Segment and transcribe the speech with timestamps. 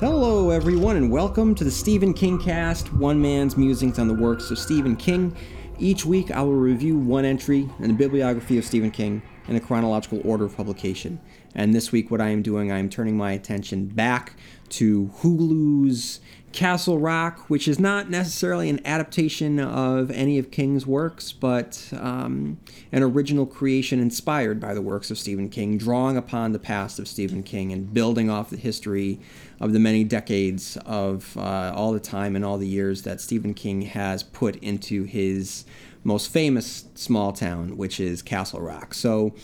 [0.00, 4.50] Hello, everyone, and welcome to the Stephen King Cast, one man's musings on the works
[4.50, 5.36] of Stephen King.
[5.78, 9.20] Each week, I will review one entry in the bibliography of Stephen King
[9.50, 11.20] in a chronological order of publication.
[11.56, 14.36] And this week, what I am doing, I am turning my attention back
[14.70, 16.20] to Hulu's
[16.52, 22.58] Castle Rock, which is not necessarily an adaptation of any of King's works, but um,
[22.92, 27.08] an original creation inspired by the works of Stephen King, drawing upon the past of
[27.08, 29.18] Stephen King and building off the history
[29.58, 33.54] of the many decades of uh, all the time and all the years that Stephen
[33.54, 35.64] King has put into his
[36.02, 38.94] most famous small town, which is Castle Rock.
[38.94, 39.34] So,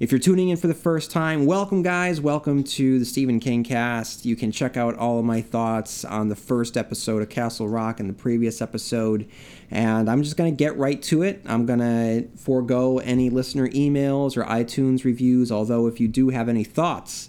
[0.00, 2.22] if you're tuning in for the first time, welcome, guys.
[2.22, 4.24] Welcome to the Stephen King cast.
[4.24, 8.00] You can check out all of my thoughts on the first episode of Castle Rock
[8.00, 9.28] and the previous episode.
[9.70, 11.42] And I'm just going to get right to it.
[11.44, 16.48] I'm going to forego any listener emails or iTunes reviews, although, if you do have
[16.48, 17.28] any thoughts,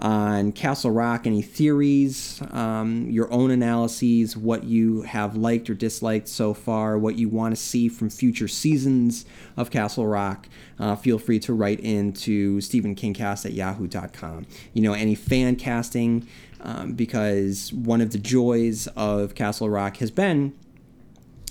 [0.00, 6.26] on Castle Rock, any theories, um, your own analyses, what you have liked or disliked
[6.28, 9.24] so far, what you want to see from future seasons
[9.56, 14.46] of Castle Rock, uh, feel free to write in into StephenKingcast at yahoo.com.
[14.72, 16.26] You know, any fan casting,
[16.60, 20.52] um, because one of the joys of Castle Rock has been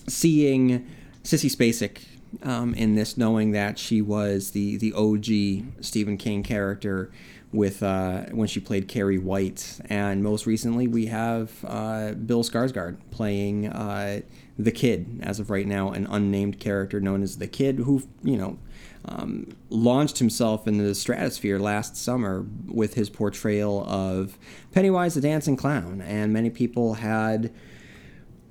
[0.08, 0.88] seeing
[1.24, 2.04] Sissy Spacek
[2.44, 7.12] um, in this, knowing that she was the the OG Stephen King character
[7.52, 12.98] with uh, when she played Carrie White, and most recently we have uh, Bill Skarsgård
[13.12, 14.22] playing uh,
[14.58, 15.20] the Kid.
[15.24, 18.60] As of right now, an unnamed character known as the Kid, who you know
[19.06, 24.38] um, launched himself into the stratosphere last summer with his portrayal of
[24.72, 27.52] Pennywise the Dancing Clown, and many people had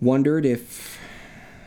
[0.01, 0.99] wondered if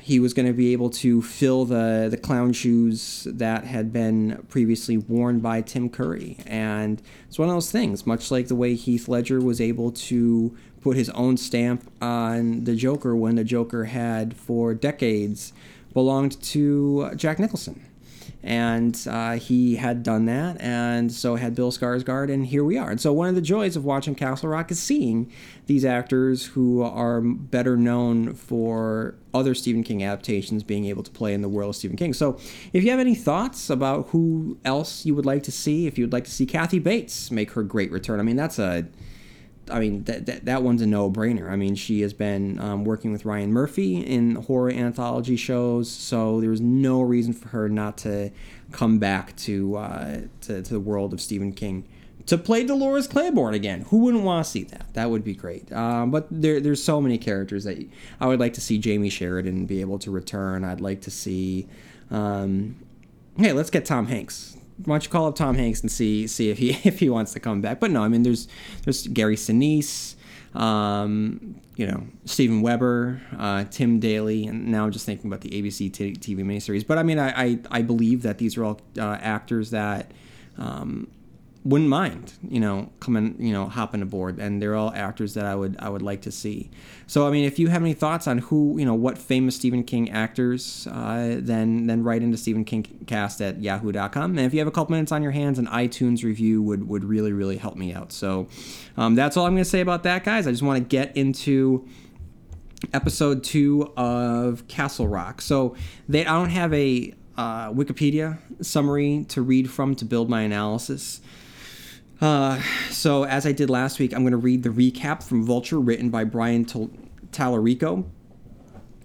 [0.02, 4.44] he was going to be able to fill the the clown shoes that had been
[4.50, 6.38] previously worn by Tim Curry.
[6.46, 10.58] And it's one of those things, much like the way Heath Ledger was able to
[10.82, 15.54] put his own stamp on the Joker when the Joker had for decades
[15.94, 17.86] belonged to Jack Nicholson
[18.44, 22.90] and uh, he had done that, and so had Bill Skarsgård, and here we are.
[22.90, 25.32] And so one of the joys of watching Castle Rock is seeing
[25.68, 31.34] these actors who are better known for other Stephen King adaptations being able to play
[31.34, 32.14] in the world of Stephen King.
[32.14, 32.40] So
[32.74, 36.06] if you have any thoughts about who else you would like to see, if you
[36.06, 38.88] would like to see Kathy Bates make her great return, I mean that's a
[39.70, 41.50] I mean, that, that, that one's a no brainer.
[41.50, 46.42] I mean, she has been um, working with Ryan Murphy in horror anthology shows, so
[46.42, 48.32] there was no reason for her not to
[48.72, 51.88] come back to, uh, to, to, the world of Stephen King.
[52.28, 53.82] To play Dolores Claiborne again.
[53.90, 54.94] Who wouldn't want to see that?
[54.94, 55.72] That would be great.
[55.72, 57.84] Um, but there, there's so many characters that
[58.20, 60.64] I would like to see Jamey Sheridan be able to return.
[60.64, 61.68] I'd like to see.
[62.10, 62.78] Um,
[63.38, 64.56] hey, let's get Tom Hanks
[64.86, 67.34] why don't you call up Tom Hanks and see see if he if he wants
[67.34, 67.80] to come back?
[67.80, 68.48] But no, I mean there's
[68.84, 70.16] there's Gary Sinise,
[70.56, 75.50] um, you know Steven Weber, uh, Tim Daly, and now I'm just thinking about the
[75.50, 76.86] ABC t- TV miniseries.
[76.86, 80.12] But I mean I, I, I believe that these are all uh, actors that
[80.58, 81.10] um,
[81.64, 84.40] wouldn't mind, you know, coming, you know, hopping aboard.
[84.40, 86.72] And they're all actors that I would I would like to see.
[87.06, 89.84] So I mean, if you have any thoughts on who, you know, what famous Stephen
[89.84, 94.32] King actors, uh, then then write into Stephen King cast at yahoo.com.
[94.32, 97.04] And if you have a couple minutes on your hands, an iTunes review would would
[97.04, 98.12] really really help me out.
[98.12, 98.48] So
[98.98, 100.48] um, that's all I'm going to say about that, guys.
[100.48, 101.88] I just want to get into
[102.92, 105.42] episode two of Castle Rock.
[105.42, 105.76] So
[106.10, 111.22] they I don't have a uh, Wikipedia summary to read from to build my analysis.
[112.22, 112.62] Uh,
[112.92, 116.12] so, as I did last week, I'm going to read the recap from Vulture written
[116.12, 118.06] by Brian Tallerico.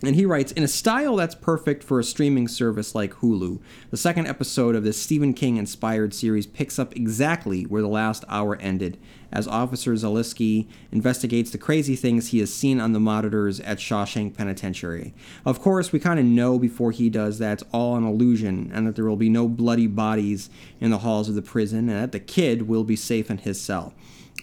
[0.03, 3.61] And he writes In a style that's perfect for a streaming service like Hulu,
[3.91, 8.23] the second episode of this Stephen King inspired series picks up exactly where the last
[8.29, 8.99] hour ended,
[9.33, 14.37] as Officer Zaliski investigates the crazy things he has seen on the monitors at Shawshank
[14.37, 15.15] Penitentiary.
[15.45, 18.87] Of course, we kind of know before he does that it's all an illusion and
[18.87, 20.51] that there will be no bloody bodies
[20.81, 23.61] in the halls of the prison and that the kid will be safe in his
[23.61, 23.95] cell.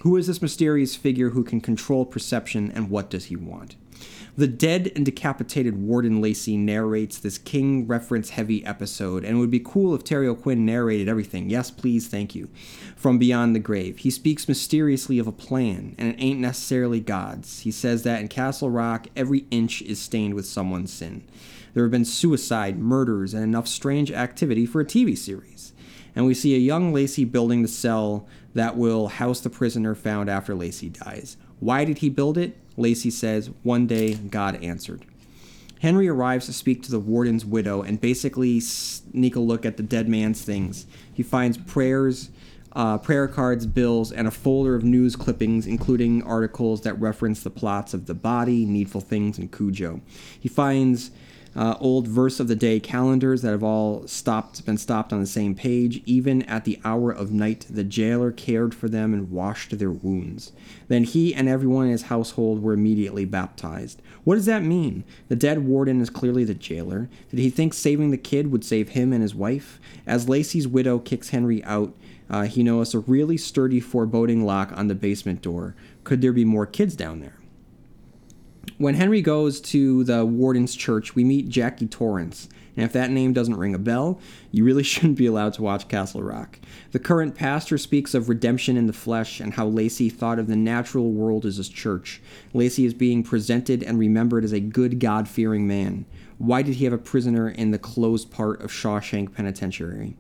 [0.01, 3.75] Who is this mysterious figure who can control perception and what does he want?
[4.35, 9.51] The dead and decapitated Warden Lacey narrates this King reference heavy episode, and it would
[9.51, 11.51] be cool if Terry O'Quinn narrated everything.
[11.51, 12.49] Yes, please, thank you.
[12.95, 13.99] From beyond the grave.
[13.99, 17.59] He speaks mysteriously of a plan, and it ain't necessarily God's.
[17.59, 21.23] He says that in Castle Rock, every inch is stained with someone's sin.
[21.75, 25.73] There have been suicide, murders, and enough strange activity for a TV series.
[26.15, 30.27] And we see a young Lacey building the cell that will house the prisoner found
[30.27, 31.37] after Lacey dies.
[31.59, 32.57] Why did he build it?
[32.77, 35.05] Lacey says, One day God answered.
[35.79, 39.83] Henry arrives to speak to the warden's widow and basically sneak a look at the
[39.83, 40.85] dead man's things.
[41.13, 42.29] He finds prayers
[42.75, 47.49] uh, prayer cards, bills, and a folder of news clippings, including articles that reference the
[47.49, 50.01] plots of The Body, Needful Things, and Cujo.
[50.39, 51.11] He finds
[51.55, 55.27] uh, old verse of the day calendars that have all stopped, been stopped on the
[55.27, 56.01] same page.
[56.05, 60.51] Even at the hour of night, the jailer cared for them and washed their wounds.
[60.87, 64.01] Then he and everyone in his household were immediately baptized.
[64.23, 65.03] What does that mean?
[65.27, 67.09] The dead warden is clearly the jailer.
[67.29, 69.79] Did he think saving the kid would save him and his wife?
[70.07, 71.93] As Lacey's widow kicks Henry out,
[72.29, 75.75] uh, he noticed a really sturdy foreboding lock on the basement door.
[76.03, 77.35] Could there be more kids down there?
[78.77, 82.49] When Henry goes to the warden's church, we meet Jackie Torrance.
[82.75, 84.19] And if that name doesn't ring a bell,
[84.51, 86.59] you really shouldn't be allowed to watch Castle Rock.
[86.91, 90.55] The current pastor speaks of redemption in the flesh and how Lacey thought of the
[90.55, 92.21] natural world as his church.
[92.53, 96.05] Lacey is being presented and remembered as a good, God fearing man.
[96.37, 100.17] Why did he have a prisoner in the closed part of Shawshank Penitentiary?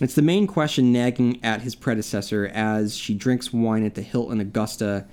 [0.00, 4.40] It's the main question nagging at his predecessor as she drinks wine at the Hilton
[4.40, 5.06] Augusta,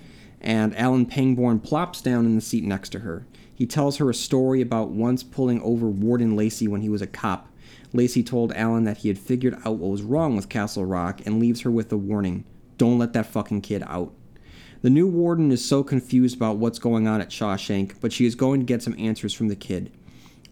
[0.44, 3.26] and Alan Pangborn plops down in the seat next to her.
[3.56, 7.08] He tells her a story about once pulling over Warden Lacey when he was a
[7.08, 7.48] cop.
[7.94, 11.40] Lacey told Alan that he had figured out what was wrong with Castle Rock and
[11.40, 12.46] leaves her with a warning
[12.78, 14.14] don't let that fucking kid out.
[14.82, 18.36] The new warden is so confused about what's going on at Shawshank, but she is
[18.36, 19.92] going to get some answers from the kid.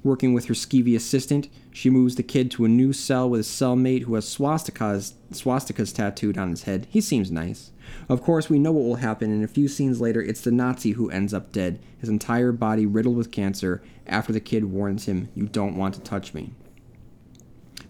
[0.04, 3.44] Working with her skeevy assistant, she moves the kid to a new cell with a
[3.44, 6.88] cellmate who has swastikas, swastikas tattooed on his head.
[6.90, 7.71] He seems nice.
[8.10, 10.92] Of course, we know what will happen, and a few scenes later, it's the Nazi
[10.92, 15.30] who ends up dead, his entire body riddled with cancer, after the kid warns him,
[15.36, 16.54] You don't want to touch me.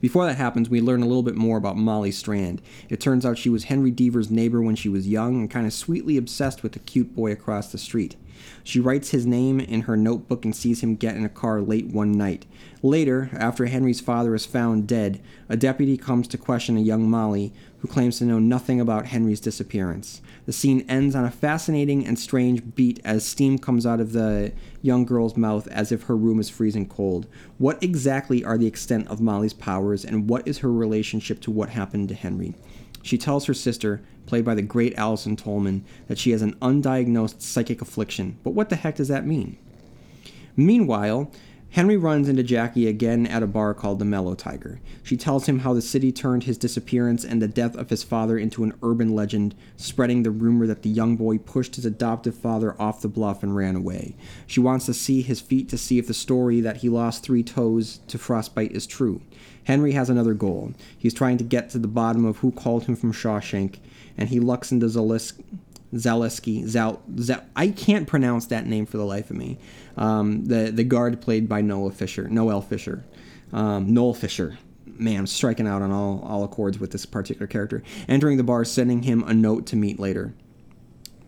[0.02, 2.62] Before that happens, we learn a little bit more about Molly Strand.
[2.90, 5.74] It turns out she was Henry Deaver's neighbor when she was young and kind of
[5.74, 8.16] sweetly obsessed with the cute boy across the street.
[8.64, 11.88] She writes his name in her notebook and sees him get in a car late
[11.88, 12.46] one night.
[12.84, 17.54] Later, after Henry's father is found dead, a deputy comes to question a young Molly
[17.80, 20.22] who claims to know nothing about Henry's disappearance.
[20.46, 24.52] The scene ends on a fascinating and strange beat as steam comes out of the
[24.82, 27.28] young girl's mouth as if her room is freezing cold.
[27.58, 31.70] What exactly are the extent of Molly's powers, and what is her relationship to what
[31.70, 32.54] happened to Henry?
[33.02, 37.42] She tells her sister, played by the great Allison Tolman, that she has an undiagnosed
[37.42, 38.38] psychic affliction.
[38.44, 39.58] But what the heck does that mean?
[40.56, 41.32] Meanwhile,
[41.72, 44.82] Henry runs into Jackie again at a bar called the Mellow Tiger.
[45.04, 48.38] She tells him how the city turned his disappearance and the death of his father
[48.38, 52.80] into an urban legend, spreading the rumor that the young boy pushed his adoptive father
[52.80, 54.18] off the bluff and ran away.
[54.46, 57.42] She wants to see his feet to see if the story that he lost three
[57.42, 59.22] toes to frostbite is true.
[59.66, 60.74] Henry has another goal.
[60.98, 63.80] He's trying to get to the bottom of who called him from Shawshank,
[64.18, 65.44] and he looks into Zaleski.
[65.94, 69.58] Zaleski, Zal, Zal, I can't pronounce that name for the life of me.
[69.98, 73.04] Um, the the guard played by Noah Fisher, Noel Fisher,
[73.52, 74.58] um, Noel Fisher.
[74.86, 77.84] Man, I'm striking out on all all accords with this particular character.
[78.08, 80.34] Entering the bar, sending him a note to meet later.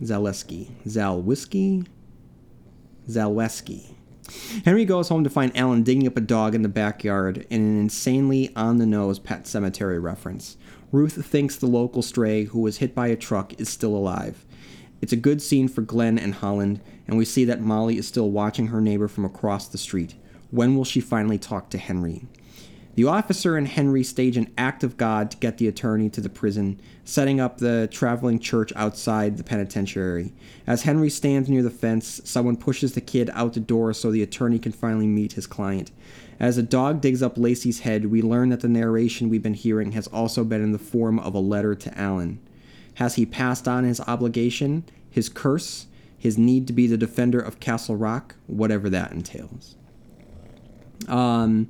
[0.01, 1.85] Zaleski, Zalwiski,
[3.09, 3.92] Zalweski.
[4.65, 7.79] Henry goes home to find Alan digging up a dog in the backyard in an
[7.79, 10.57] insanely on the nose Pet Sematary reference.
[10.91, 14.45] Ruth thinks the local stray who was hit by a truck is still alive.
[15.01, 18.31] It's a good scene for Glenn and Holland, and we see that Molly is still
[18.31, 20.15] watching her neighbor from across the street.
[20.51, 22.27] When will she finally talk to Henry?
[22.95, 26.29] The officer and Henry stage an act of God to get the attorney to the
[26.29, 30.31] prison, setting up the traveling church outside the penitentiary.
[30.67, 34.21] As Henry stands near the fence, someone pushes the kid out the door so the
[34.21, 35.91] attorney can finally meet his client.
[36.39, 39.93] As a dog digs up Lacey's head, we learn that the narration we've been hearing
[39.93, 42.39] has also been in the form of a letter to Alan.
[42.95, 47.59] Has he passed on his obligation, his curse, his need to be the defender of
[47.59, 49.75] Castle Rock, whatever that entails?
[51.07, 51.69] Um,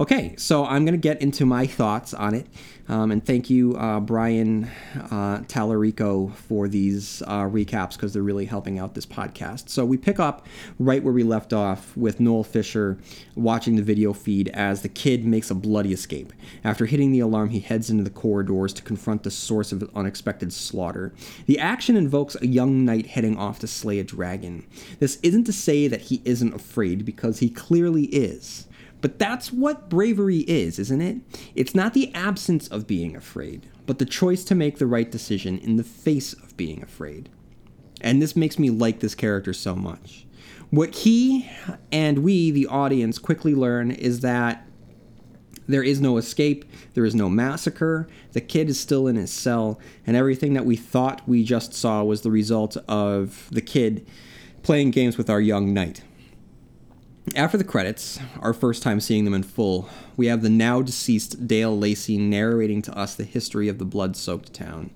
[0.00, 2.46] Okay, so I'm going to get into my thoughts on it.
[2.88, 4.64] Um, and thank you, uh, Brian
[4.94, 9.68] uh, Tallerico, for these uh, recaps because they're really helping out this podcast.
[9.68, 10.46] So we pick up
[10.78, 12.96] right where we left off with Noel Fisher
[13.34, 16.32] watching the video feed as the kid makes a bloody escape.
[16.64, 20.50] After hitting the alarm, he heads into the corridors to confront the source of unexpected
[20.50, 21.12] slaughter.
[21.44, 24.66] The action invokes a young knight heading off to slay a dragon.
[24.98, 28.66] This isn't to say that he isn't afraid because he clearly is.
[29.00, 31.18] But that's what bravery is, isn't it?
[31.54, 35.58] It's not the absence of being afraid, but the choice to make the right decision
[35.58, 37.28] in the face of being afraid.
[38.00, 40.26] And this makes me like this character so much.
[40.70, 41.50] What he
[41.90, 44.66] and we, the audience, quickly learn is that
[45.66, 46.64] there is no escape,
[46.94, 50.76] there is no massacre, the kid is still in his cell, and everything that we
[50.76, 54.06] thought we just saw was the result of the kid
[54.62, 56.02] playing games with our young knight.
[57.36, 61.46] After the credits, our first time seeing them in full, we have the now deceased
[61.46, 64.90] Dale Lacey narrating to us the history of the blood soaked town.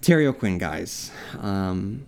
[0.00, 1.10] Terry O'Quinn, guys.
[1.40, 2.06] Um,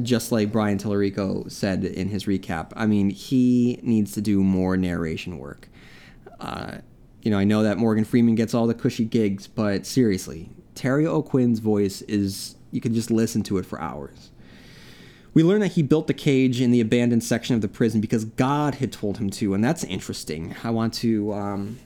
[0.00, 4.76] just like Brian Tallerico said in his recap, I mean, he needs to do more
[4.76, 5.68] narration work.
[6.38, 6.78] Uh,
[7.22, 11.06] you know, I know that Morgan Freeman gets all the cushy gigs, but seriously, Terry
[11.06, 14.30] O'Quinn's voice is, you can just listen to it for hours.
[15.34, 18.24] We learn that he built the cage in the abandoned section of the prison because
[18.24, 20.54] God had told him to, and that's interesting.
[20.62, 21.78] I want to, um,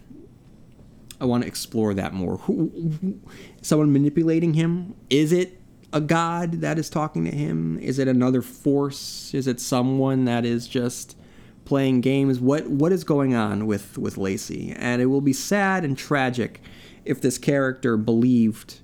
[1.19, 2.37] I want to explore that more.
[2.39, 3.21] Who, who,
[3.63, 4.95] someone manipulating him?
[5.09, 5.59] Is it
[5.93, 7.79] a God that is talking to him?
[7.79, 9.33] Is it another force?
[9.35, 11.17] Is it someone that is just
[11.65, 12.39] playing games?
[12.39, 14.75] What what is going on with with Lacey?
[14.77, 16.61] And it will be sad and tragic
[17.05, 18.81] if this character believed,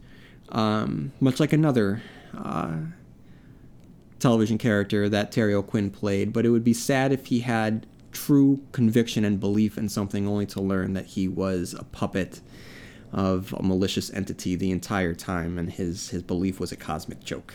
[0.49, 2.03] um, much like another.
[2.37, 2.77] Uh,
[4.25, 8.59] television character that Terry O'Quinn played, but it would be sad if he had true
[8.73, 12.41] conviction and belief in something only to learn that he was a puppet
[13.13, 17.53] of a malicious entity the entire time and his, his belief was a cosmic joke.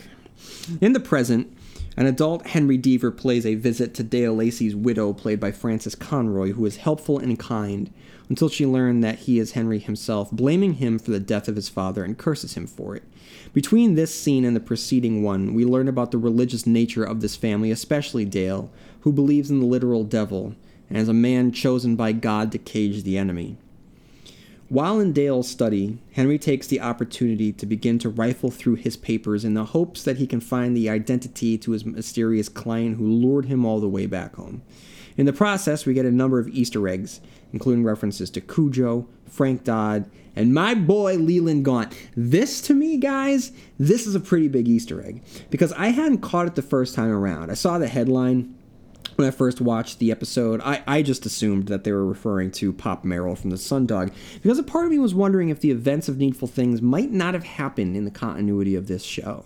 [0.79, 1.51] In the present,
[1.97, 6.51] an adult Henry Deaver plays a visit to Dale Lacey's widow, played by Frances Conroy,
[6.51, 7.91] who is helpful and kind
[8.29, 11.67] until she learned that he is Henry himself, blaming him for the death of his
[11.67, 13.03] father and curses him for it.
[13.53, 17.35] Between this scene and the preceding one, we learn about the religious nature of this
[17.35, 18.69] family, especially Dale,
[19.01, 20.55] who believes in the literal devil
[20.87, 23.57] and is a man chosen by God to cage the enemy.
[24.69, 29.43] While in Dale's study, Henry takes the opportunity to begin to rifle through his papers
[29.43, 33.45] in the hopes that he can find the identity to his mysterious client who lured
[33.45, 34.61] him all the way back home.
[35.17, 37.19] In the process, we get a number of Easter eggs,
[37.51, 41.93] including references to Cujo, Frank Dodd, and my boy Leland Gaunt.
[42.15, 46.47] This, to me, guys, this is a pretty big Easter egg because I hadn't caught
[46.47, 47.51] it the first time around.
[47.51, 48.55] I saw the headline
[49.15, 50.61] when I first watched the episode.
[50.63, 54.11] I, I just assumed that they were referring to Pop Merrill from the Sun Dog
[54.41, 57.33] because a part of me was wondering if the events of Needful Things might not
[57.33, 59.45] have happened in the continuity of this show.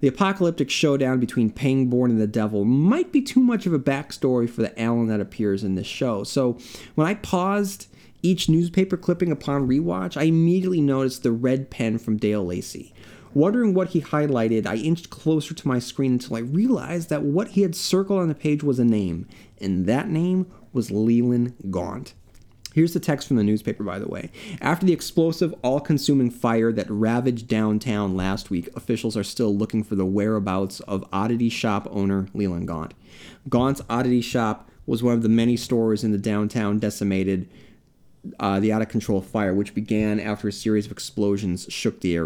[0.00, 4.48] The apocalyptic showdown between Pangborn and the Devil might be too much of a backstory
[4.48, 6.24] for the Alan that appears in this show.
[6.24, 6.56] So
[6.94, 7.86] when I paused
[8.22, 12.92] each newspaper clipping upon rewatch, I immediately noticed the red pen from Dale Lacey.
[13.32, 17.48] Wondering what he highlighted, I inched closer to my screen until I realized that what
[17.48, 19.28] he had circled on the page was a name,
[19.60, 22.14] and that name was Leland Gaunt.
[22.74, 24.30] Here's the text from the newspaper, by the way.
[24.60, 29.82] After the explosive, all consuming fire that ravaged downtown last week, officials are still looking
[29.82, 32.94] for the whereabouts of oddity shop owner Leland Gaunt.
[33.48, 37.48] Gaunt's oddity shop was one of the many stores in the downtown decimated
[38.38, 42.16] uh, the out of control fire, which began after a series of explosions shook the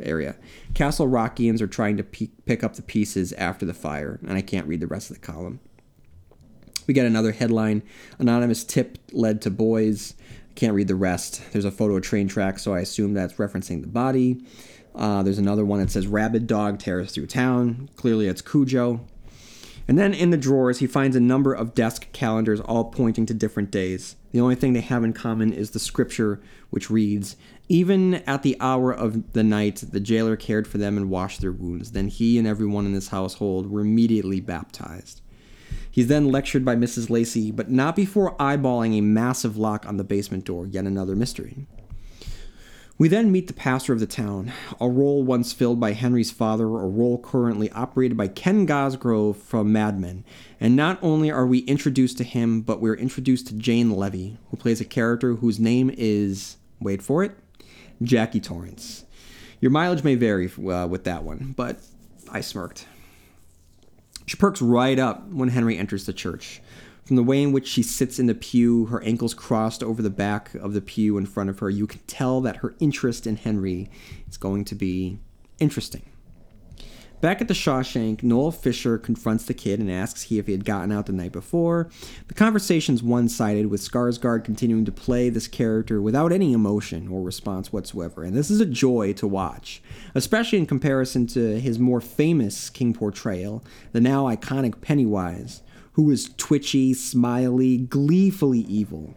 [0.00, 0.36] area.
[0.74, 4.66] Castle Rockians are trying to pick up the pieces after the fire, and I can't
[4.66, 5.60] read the rest of the column.
[6.86, 7.82] We get another headline
[8.18, 10.14] Anonymous tip led to boys.
[10.50, 11.42] I can't read the rest.
[11.52, 14.42] There's a photo of train track, so I assume that's referencing the body.
[14.94, 17.88] Uh, there's another one that says Rabid dog tears through town.
[17.96, 19.06] Clearly, it's Cujo.
[19.86, 23.34] And then in the drawers, he finds a number of desk calendars all pointing to
[23.34, 24.16] different days.
[24.32, 27.36] The only thing they have in common is the scripture, which reads
[27.68, 31.52] Even at the hour of the night, the jailer cared for them and washed their
[31.52, 31.92] wounds.
[31.92, 35.22] Then he and everyone in his household were immediately baptized.
[35.90, 37.10] He's then lectured by Mrs.
[37.10, 41.66] Lacey, but not before eyeballing a massive lock on the basement door, yet another mystery.
[42.98, 46.64] We then meet the pastor of the town, a role once filled by Henry's father,
[46.64, 50.24] a role currently operated by Ken Cosgrove from Mad Men.
[50.58, 54.56] And not only are we introduced to him, but we're introduced to Jane Levy, who
[54.56, 57.38] plays a character whose name is, wait for it,
[58.02, 59.04] Jackie Torrance.
[59.60, 61.78] Your mileage may vary uh, with that one, but
[62.32, 62.88] I smirked.
[64.26, 66.60] She perks right up when Henry enters the church.
[67.08, 70.10] From the way in which she sits in the pew, her ankles crossed over the
[70.10, 73.36] back of the pew in front of her, you can tell that her interest in
[73.36, 73.88] Henry
[74.28, 75.18] is going to be
[75.58, 76.02] interesting.
[77.22, 80.66] Back at the Shawshank, Noel Fisher confronts the kid and asks he if he had
[80.66, 81.88] gotten out the night before.
[82.26, 87.22] The conversation's one sided, with Skarsgård continuing to play this character without any emotion or
[87.22, 89.82] response whatsoever, and this is a joy to watch,
[90.14, 95.62] especially in comparison to his more famous King portrayal, the now iconic Pennywise,
[95.98, 99.16] who was twitchy, smiley, gleefully evil.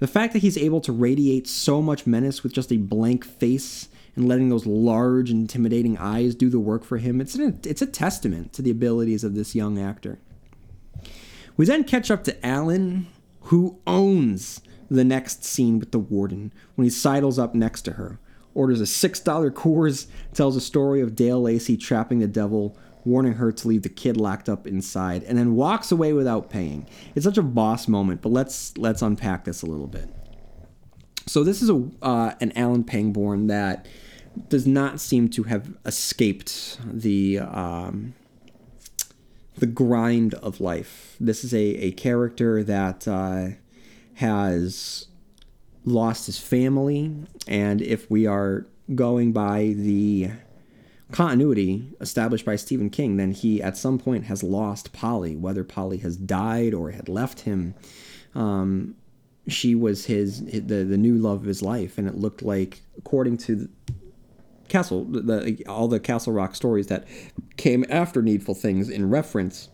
[0.00, 3.88] The fact that he's able to radiate so much menace with just a blank face
[4.16, 7.86] and letting those large, intimidating eyes do the work for him, it's, an, it's a
[7.86, 10.18] testament to the abilities of this young actor.
[11.56, 13.06] We then catch up to Alan,
[13.42, 18.18] who owns the next scene with the warden when he sidles up next to her,
[18.52, 22.76] orders a $6 Coors, tells a story of Dale Lacey trapping the devil
[23.06, 26.86] warning her to leave the kid locked up inside, and then walks away without paying.
[27.14, 30.10] It's such a boss moment, but let's let's unpack this a little bit.
[31.26, 33.86] So this is a uh, an Alan Pangborn that
[34.48, 38.14] does not seem to have escaped the um,
[39.56, 41.16] the grind of life.
[41.18, 43.48] This is a, a character that uh,
[44.14, 45.06] has
[45.84, 47.14] lost his family,
[47.46, 50.30] and if we are going by the
[51.12, 55.98] continuity established by Stephen King, then he at some point has lost Polly, whether Polly
[55.98, 57.74] has died or had left him.
[58.34, 58.96] Um,
[59.48, 63.36] she was his, the the new love of his life, and it looked like, according
[63.38, 63.68] to
[64.68, 67.06] Castle, the, all the Castle Rock stories that
[67.56, 69.68] came after Needful Things in reference,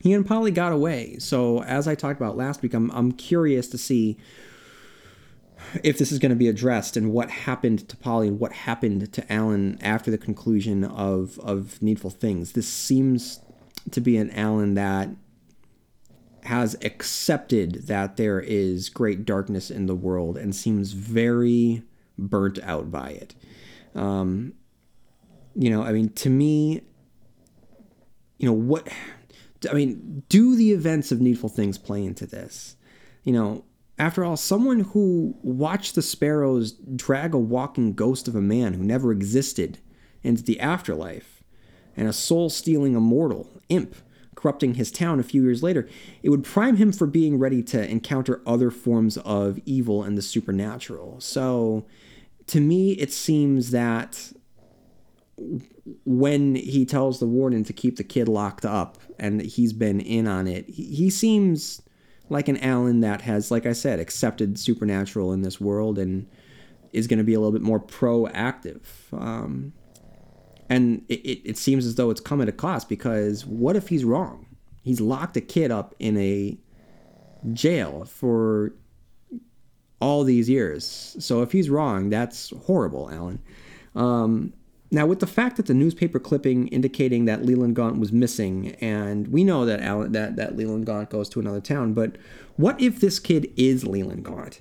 [0.00, 1.18] he and Polly got away.
[1.18, 4.16] So as I talked about last week, I'm I'm curious to see
[5.82, 9.12] if this is going to be addressed and what happened to Polly and what happened
[9.12, 12.52] to Alan after the conclusion of of Needful Things.
[12.52, 13.40] This seems
[13.90, 15.08] to be an Alan that
[16.44, 21.82] has accepted that there is great darkness in the world and seems very
[22.18, 23.34] burnt out by it.
[23.94, 24.54] Um,
[25.54, 26.82] you know, I mean, to me,
[28.38, 28.88] you know, what,
[29.70, 32.76] I mean, do the events of Needful Things play into this?
[33.22, 33.64] You know,
[34.02, 38.82] after all, someone who watched the sparrows drag a walking ghost of a man who
[38.82, 39.78] never existed
[40.24, 41.44] into the afterlife,
[41.96, 43.94] and a soul stealing immortal, imp,
[44.34, 45.88] corrupting his town a few years later,
[46.20, 50.22] it would prime him for being ready to encounter other forms of evil and the
[50.22, 51.20] supernatural.
[51.20, 51.84] So,
[52.48, 54.32] to me, it seems that
[56.04, 60.26] when he tells the warden to keep the kid locked up and he's been in
[60.26, 61.82] on it, he seems
[62.28, 66.26] like an Alan that has, like I said, accepted supernatural in this world and
[66.92, 68.82] is going to be a little bit more proactive.
[69.12, 69.72] Um,
[70.68, 73.88] and it, it, it seems as though it's come at a cost because what if
[73.88, 74.46] he's wrong?
[74.82, 76.58] He's locked a kid up in a
[77.52, 78.74] jail for
[80.00, 81.16] all these years.
[81.20, 83.40] So if he's wrong, that's horrible, Alan.
[83.94, 84.52] Um,
[84.94, 89.26] now, with the fact that the newspaper clipping indicating that Leland Gaunt was missing, and
[89.28, 92.16] we know that Alan, that that Leland Gaunt goes to another town, but
[92.56, 94.60] what if this kid is Leland Gaunt?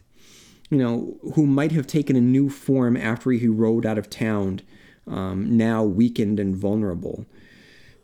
[0.69, 4.61] You know, who might have taken a new form after he rode out of town,
[5.05, 7.25] um, now weakened and vulnerable.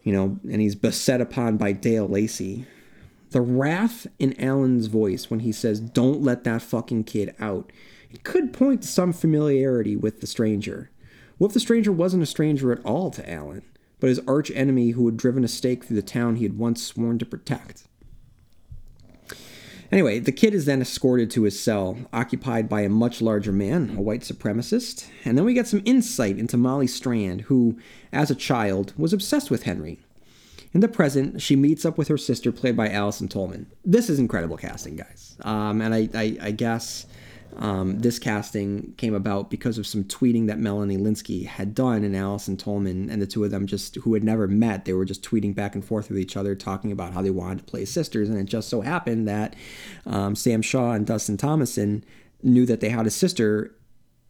[0.03, 2.65] You know, and he's beset upon by Dale Lacey.
[3.29, 7.71] The wrath in Alan's voice when he says, "Don't let that fucking kid out,"
[8.11, 10.89] it could point to some familiarity with the stranger.
[11.37, 13.63] What if the stranger wasn't a stranger at all to Alan,
[13.99, 16.81] but his arch enemy who had driven a stake through the town he had once
[16.81, 17.83] sworn to protect?
[19.91, 23.95] Anyway, the kid is then escorted to his cell, occupied by a much larger man,
[23.97, 27.77] a white supremacist, and then we get some insight into Molly Strand, who,
[28.11, 29.99] as a child, was obsessed with Henry.
[30.73, 33.67] In the present, she meets up with her sister, played by Allison Tolman.
[33.85, 35.37] This is incredible casting, guys.
[35.41, 37.05] Um, and I, I, I guess
[37.59, 42.15] um, this casting came about because of some tweeting that Melanie Lynskey had done, and
[42.15, 45.23] Allison Tolman and the two of them just who had never met, they were just
[45.23, 48.29] tweeting back and forth with each other, talking about how they wanted to play sisters.
[48.29, 49.55] And it just so happened that
[50.05, 52.03] um, Sam Shaw and Dustin Thomason
[52.43, 53.73] knew that they had a sister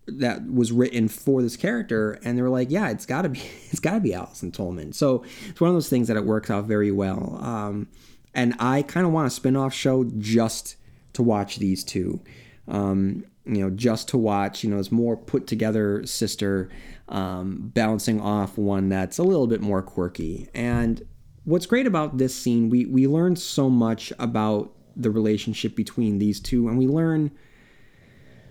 [0.08, 2.18] that was written for this character.
[2.24, 4.94] And they were like yeah it's got to be it's got to be allison tolman.
[4.94, 7.40] So it's one of those things that it works out very well.
[7.42, 7.90] Um,
[8.34, 10.76] and i kind of want a spin-off show just
[11.14, 12.22] to watch these two
[12.68, 16.70] um, you know, just to watch, you know, this more put together sister
[17.10, 20.50] um, bouncing off one that's a little bit more quirky.
[20.54, 21.02] And
[21.46, 26.40] what's great about this scene, we we learn so much about the relationship between these
[26.40, 27.32] two, and we learn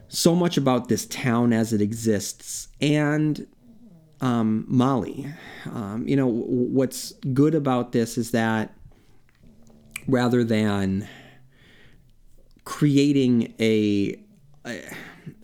[0.08, 3.46] so much about this town as it exists and
[4.20, 5.26] um, Molly.
[5.66, 8.72] Um, you know, what's good about this is that
[10.06, 11.08] rather than
[12.66, 14.18] creating a,
[14.66, 14.82] a,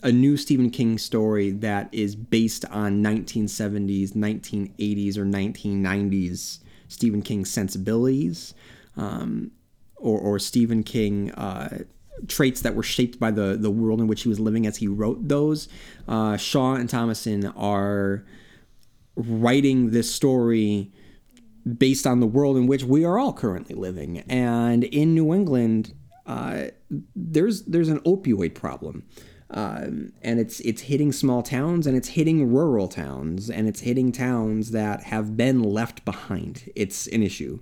[0.03, 6.59] a new Stephen King story that is based on 1970s, 1980s, or 1990s
[6.89, 8.53] Stephen King sensibilities,
[8.97, 9.51] um,
[9.95, 11.79] or, or Stephen King uh,
[12.27, 14.87] traits that were shaped by the the world in which he was living as he
[14.87, 15.69] wrote those.
[16.07, 18.25] Uh, Shaw and Thomason are
[19.15, 20.91] writing this story
[21.77, 25.93] based on the world in which we are all currently living, and in New England
[26.25, 26.65] uh,
[27.15, 29.03] there's there's an opioid problem.
[29.49, 34.11] Um, and it's it's hitting small towns and it's hitting rural towns and it's hitting
[34.11, 36.71] towns that have been left behind.
[36.75, 37.59] It's an issue,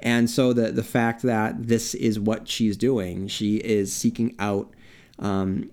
[0.00, 4.74] and so the the fact that this is what she's doing, she is seeking out
[5.18, 5.70] um,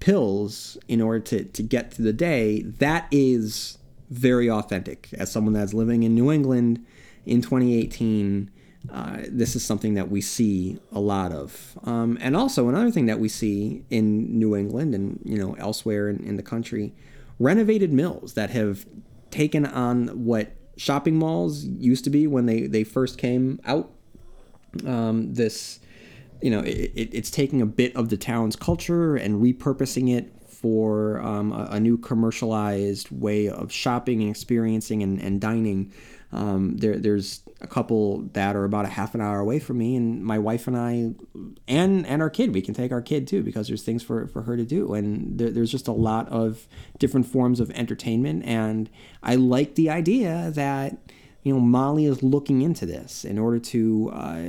[0.00, 2.62] pills in order to to get through the day.
[2.62, 3.76] That is
[4.08, 5.10] very authentic.
[5.12, 6.84] As someone that's living in New England
[7.26, 8.50] in 2018,
[8.90, 11.78] uh, this is something that we see a lot of.
[11.84, 16.08] Um, and also another thing that we see in New England and you know elsewhere
[16.08, 16.94] in, in the country,
[17.38, 18.86] renovated mills that have
[19.30, 23.90] taken on what shopping malls used to be when they, they first came out.
[24.86, 25.80] Um, this,
[26.40, 30.32] you know, it, it, it's taking a bit of the town's culture and repurposing it
[30.48, 35.92] for um, a, a, new commercialized way of shopping and experiencing and, and dining.
[36.32, 39.96] Um, there, there's a couple that are about a half an hour away from me,
[39.96, 41.14] and my wife and I,
[41.68, 44.42] and and our kid, we can take our kid too because there's things for for
[44.42, 46.66] her to do, and there, there's just a lot of
[46.98, 48.88] different forms of entertainment, and
[49.22, 50.96] I like the idea that
[51.42, 54.42] you know Molly is looking into this in order to, uh,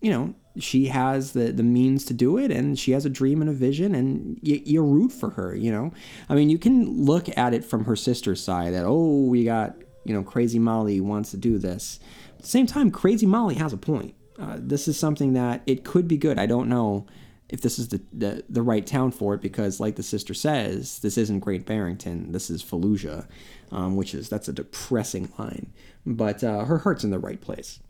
[0.00, 3.40] you know, she has the the means to do it and she has a dream
[3.40, 5.92] and a vision and you, you root for her you know?
[6.28, 9.74] I mean you can look at it from her sister's side that oh we got
[10.04, 11.98] you know, Crazy Molly wants to do this.
[12.36, 14.14] At the same time, Crazy Molly has a point.
[14.38, 16.38] Uh, this is something that it could be good.
[16.38, 17.06] I don't know
[17.48, 20.98] if this is the, the, the right town for it because, like the sister says,
[21.00, 22.32] this isn't Great Barrington.
[22.32, 23.26] This is Fallujah,
[23.70, 25.72] um, which is that's a depressing line.
[26.04, 27.80] But uh, her heart's in the right place.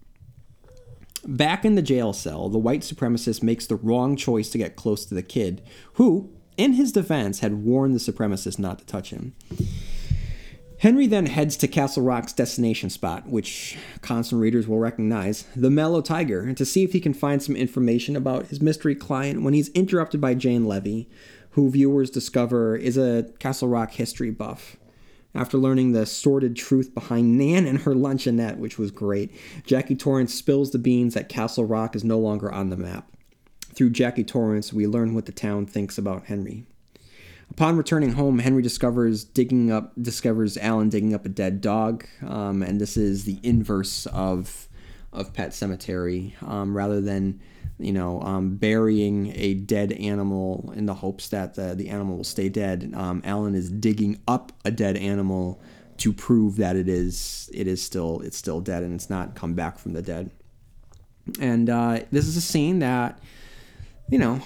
[1.27, 5.07] Back in the jail cell, the white supremacist makes the wrong choice to get close
[5.07, 5.62] to the kid,
[5.94, 9.35] who, in his defense, had warned the supremacist not to touch him.
[10.85, 16.03] Henry then heads to Castle Rock's destination spot, which constant readers will recognize, the Mellow
[16.03, 19.70] Tiger, to see if he can find some information about his mystery client when he's
[19.70, 21.09] interrupted by Jane Levy,
[21.53, 24.77] who viewers discover is a Castle Rock history buff.
[25.35, 30.35] After learning the sordid truth behind Nan and her luncheonette, which was great, Jackie Torrance
[30.35, 33.11] spills the beans that Castle Rock is no longer on the map.
[33.73, 36.66] Through Jackie Torrance, we learn what the town thinks about Henry.
[37.50, 42.62] Upon returning home, Henry discovers digging up discovers Alan digging up a dead dog, um,
[42.62, 44.68] and this is the inverse of
[45.12, 46.40] of Pet Sematary.
[46.42, 47.40] Um, rather than
[47.78, 52.24] you know um, burying a dead animal in the hopes that the, the animal will
[52.24, 55.61] stay dead, um, Alan is digging up a dead animal
[55.98, 59.54] to prove that it is it is still it's still dead and it's not come
[59.54, 60.30] back from the dead.
[61.40, 63.18] And uh, this is a scene that
[64.11, 64.40] you know.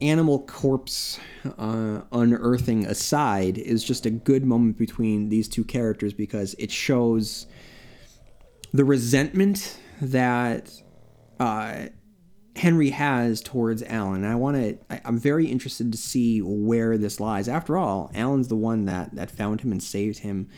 [0.00, 1.18] Animal corpse
[1.58, 7.46] uh, unearthing aside is just a good moment between these two characters because it shows
[8.72, 10.72] the resentment that
[11.38, 11.86] uh,
[12.56, 14.24] Henry has towards Alan.
[14.24, 14.78] I want to.
[15.04, 17.48] I'm very interested to see where this lies.
[17.48, 20.48] After all, Alan's the one that that found him and saved him.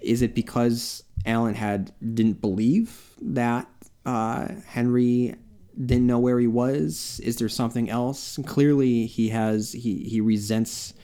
[0.00, 3.68] Is it because Alan had didn't believe that
[4.04, 5.36] uh, Henry
[5.78, 7.20] didn't know where he was?
[7.22, 8.38] Is there something else?
[8.46, 10.94] clearly, he has he he resents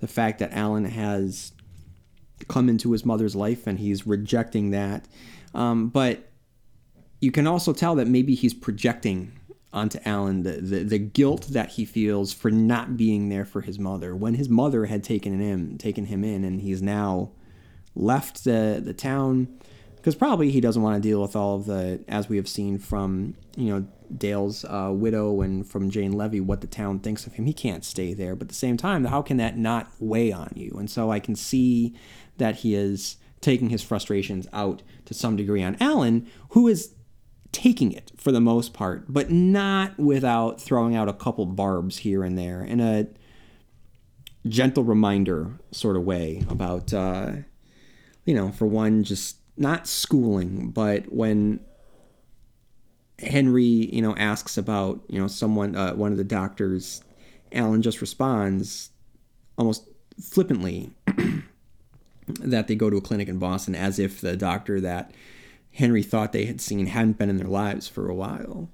[0.00, 1.52] the fact that Alan has
[2.46, 5.06] come into his mother's life and he's rejecting that.
[5.54, 6.28] Um, but
[7.20, 9.32] you can also tell that maybe he's projecting
[9.72, 13.78] onto Alan the, the, the guilt that he feels for not being there for his
[13.78, 17.30] mother when his mother had taken him taken him in and he's now
[17.94, 19.46] left the the town
[19.98, 22.78] because probably he doesn't want to deal with all of the as we have seen
[22.78, 27.34] from you know Dale's uh, widow and from Jane Levy what the town thinks of
[27.34, 27.46] him.
[27.46, 30.52] He can't stay there, but at the same time, how can that not weigh on
[30.54, 30.76] you?
[30.78, 31.94] And so I can see
[32.38, 36.94] that he is taking his frustrations out to some degree on Alan, who is
[37.52, 42.22] taking it for the most part, but not without throwing out a couple barbs here
[42.22, 43.06] and there in a
[44.46, 47.32] gentle reminder sort of way about, uh,
[48.24, 51.60] you know, for one, just not schooling, but when
[53.18, 57.02] Henry, you know, asks about, you know, someone, uh, one of the doctors,
[57.52, 58.90] Alan just responds
[59.56, 59.88] almost
[60.22, 60.90] flippantly
[62.26, 65.12] that they go to a clinic in Boston as if the doctor that
[65.72, 68.68] Henry thought they had seen hadn't been in their lives for a while.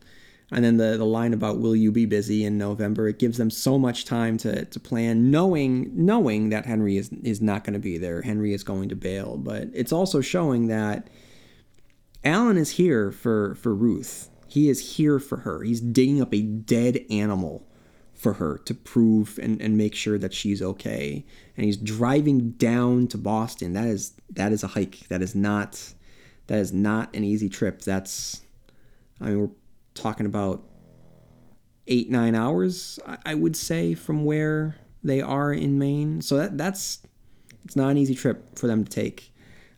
[0.54, 3.50] And then the, the line about will you be busy in November, it gives them
[3.50, 7.80] so much time to, to plan, knowing knowing that Henry is is not going to
[7.80, 8.22] be there.
[8.22, 9.36] Henry is going to bail.
[9.36, 11.08] But it's also showing that
[12.24, 14.30] Alan is here for, for Ruth.
[14.46, 15.62] He is here for her.
[15.62, 17.66] He's digging up a dead animal
[18.14, 21.26] for her to prove and, and make sure that she's okay.
[21.56, 23.72] And he's driving down to Boston.
[23.74, 25.00] That is that is a hike.
[25.08, 25.92] That is not
[26.46, 27.82] that is not an easy trip.
[27.82, 28.42] That's
[29.20, 29.50] I mean we're
[29.94, 30.62] talking about
[31.86, 36.22] eight nine hours I would say from where they are in Maine.
[36.22, 37.02] So that that's
[37.64, 39.32] it's not an easy trip for them to take.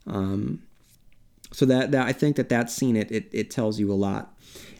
[0.06, 0.62] Um,
[1.52, 4.34] so that, that I think that that scene it, it it tells you a lot.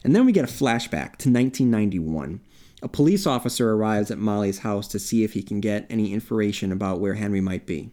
[0.04, 2.40] And then we get a flashback to 1991.
[2.82, 6.70] A police officer arrives at Molly's house to see if he can get any information
[6.70, 7.90] about where Henry might be.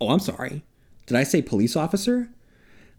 [0.00, 0.62] Oh, I'm sorry.
[1.06, 2.28] Did I say police officer?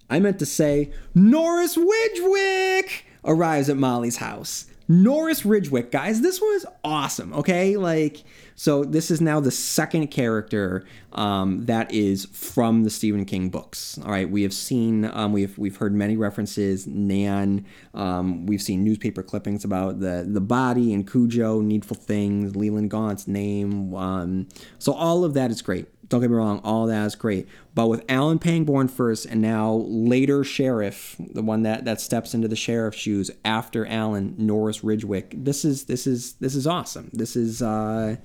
[0.10, 4.66] I meant to say Norris Ridgwick arrives at Molly's house.
[4.88, 7.34] Norris Ridgwick, guys, this was awesome.
[7.34, 8.24] Okay, like
[8.56, 13.98] so this is now the second character um, that is from the Stephen King books.
[13.98, 16.88] All right, we have seen um, we've we've heard many references.
[16.88, 22.92] Nan, um, we've seen newspaper clippings about the the body and Cujo, Needful Things, Leland
[22.92, 23.94] Gaunt's name.
[23.94, 24.48] Um,
[24.80, 25.88] so all of that is great.
[26.08, 27.48] Don't get me wrong, all that is great.
[27.74, 32.48] But with Alan Pangborn first and now later sheriff, the one that, that steps into
[32.48, 37.10] the sheriff's shoes after Alan, Norris Ridgwick, this is this is this is awesome.
[37.12, 38.18] This is uh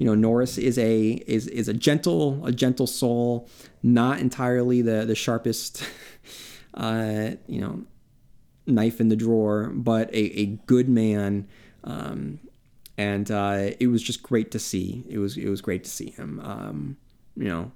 [0.00, 3.46] you know, Norris is a is is a gentle a gentle soul,
[3.82, 5.84] not entirely the the sharpest
[6.74, 7.84] uh, you know,
[8.66, 11.46] knife in the drawer, but a, a good man.
[11.84, 12.40] Um,
[12.96, 15.04] and uh, it was just great to see.
[15.06, 16.40] It was it was great to see him.
[16.40, 16.96] Um,
[17.36, 17.70] you know,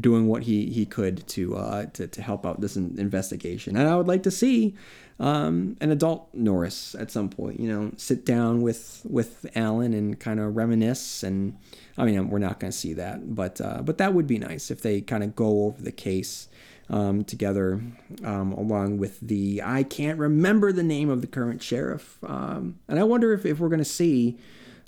[0.00, 3.76] doing what he he could to uh, to to help out this investigation.
[3.76, 4.74] And I would like to see
[5.20, 7.60] um, an adult Norris at some point.
[7.60, 11.22] You know, sit down with with Alan and kind of reminisce.
[11.22, 11.56] And
[11.96, 14.70] I mean, we're not going to see that, but uh, but that would be nice
[14.70, 16.48] if they kind of go over the case.
[16.90, 17.82] Um, together,
[18.24, 22.98] um, along with the I can't remember the name of the current sheriff, um, and
[22.98, 24.38] I wonder if, if we're going to see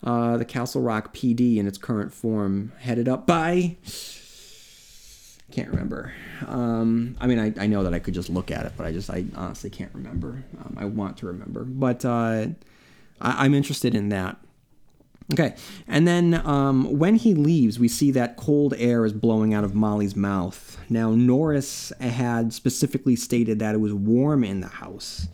[0.02, 3.76] uh, the Castle Rock PD in its current form, headed up by.
[5.50, 6.12] Can't remember.
[6.46, 8.92] Um, I mean, I, I know that I could just look at it, but I
[8.92, 10.44] just I honestly can't remember.
[10.60, 12.46] Um, I want to remember, but uh,
[13.20, 14.36] I, am interested in that.
[15.32, 15.54] Okay,
[15.88, 19.74] and then um, when he leaves, we see that cold air is blowing out of
[19.74, 20.78] Molly's mouth.
[20.88, 25.28] Now Norris had specifically stated that it was warm in the house.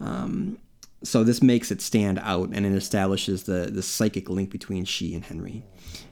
[0.00, 0.58] Um,
[1.02, 5.14] so this makes it stand out and it establishes the, the psychic link between she
[5.14, 5.62] and Henry.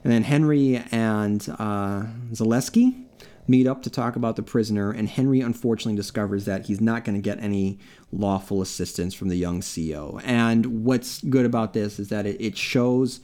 [0.03, 3.05] And then Henry and uh, Zaleski
[3.49, 7.15] meet up to talk about the prisoner, and Henry unfortunately discovers that he's not going
[7.15, 7.79] to get any
[8.11, 10.21] lawful assistance from the young CEO.
[10.23, 13.21] And what's good about this is that it, it shows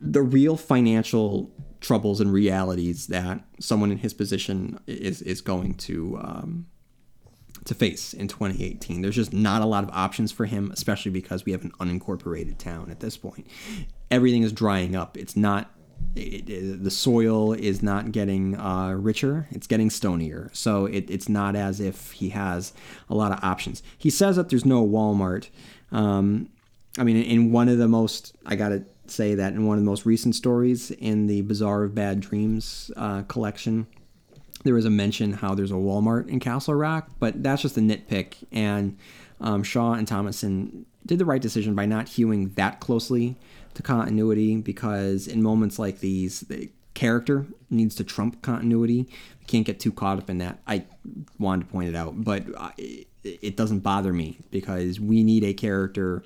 [0.00, 1.50] the real financial
[1.80, 6.66] troubles and realities that someone in his position is, is going to um,
[7.64, 9.02] to face in 2018.
[9.02, 12.58] There's just not a lot of options for him, especially because we have an unincorporated
[12.58, 13.46] town at this point.
[14.10, 15.16] Everything is drying up.
[15.16, 15.70] It's not.
[16.14, 20.54] It, it, the soil is not getting uh, richer; it's getting stonier.
[20.54, 22.72] So it, it's not as if he has
[23.08, 23.82] a lot of options.
[23.96, 25.48] He says that there's no Walmart.
[25.90, 26.48] Um,
[26.98, 29.90] I mean, in one of the most, I gotta say that in one of the
[29.90, 33.86] most recent stories in the Bazaar of Bad Dreams uh, collection,
[34.64, 37.80] there was a mention how there's a Walmart in Castle Rock, but that's just a
[37.80, 38.34] nitpick.
[38.52, 38.96] And
[39.40, 43.36] um, Shaw and Thomason did the right decision by not hewing that closely
[43.74, 49.08] to continuity because in moments like these, the character needs to trump continuity.
[49.40, 50.58] We can't get too caught up in that.
[50.66, 50.84] I
[51.38, 52.44] wanted to point it out, but
[53.24, 56.24] it doesn't bother me because we need a character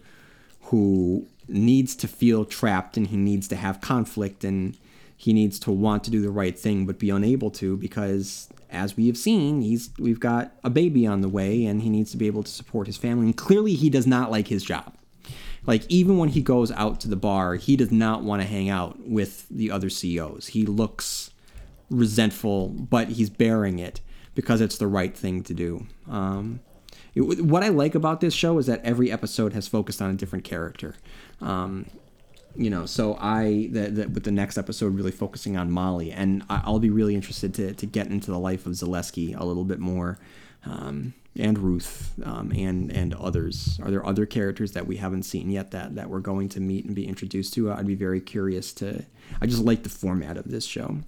[0.62, 4.76] who needs to feel trapped and he needs to have conflict and
[5.16, 8.96] he needs to want to do the right thing but be unable to because as
[8.96, 12.16] we have seen he's we've got a baby on the way and he needs to
[12.16, 14.92] be able to support his family and clearly he does not like his job
[15.66, 18.68] like even when he goes out to the bar he does not want to hang
[18.68, 20.48] out with the other CEOs.
[20.48, 21.30] he looks
[21.90, 24.00] resentful but he's bearing it
[24.36, 25.86] because it's the right thing to do.
[26.08, 26.60] Um,
[27.16, 30.14] it, what I like about this show is that every episode has focused on a
[30.14, 30.94] different character.
[31.40, 31.86] Um,
[32.54, 36.44] you know, so I the, the, with the next episode really focusing on Molly, and
[36.48, 39.64] I, will be really interested to to get into the life of Zaleski a little
[39.64, 40.18] bit more,
[40.64, 43.78] um, and Ruth, um, and and others.
[43.82, 46.84] Are there other characters that we haven't seen yet that that we're going to meet
[46.84, 47.72] and be introduced to?
[47.72, 49.04] I'd be very curious to.
[49.40, 50.98] I just like the format of this show.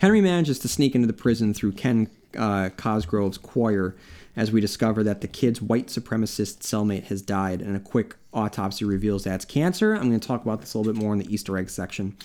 [0.00, 3.96] Henry manages to sneak into the prison through Ken uh, Cosgrove's choir
[4.36, 8.84] as we discover that the kid's white supremacist cellmate has died, and a quick autopsy
[8.84, 9.94] reveals that it's cancer.
[9.94, 12.16] I'm going to talk about this a little bit more in the Easter egg section.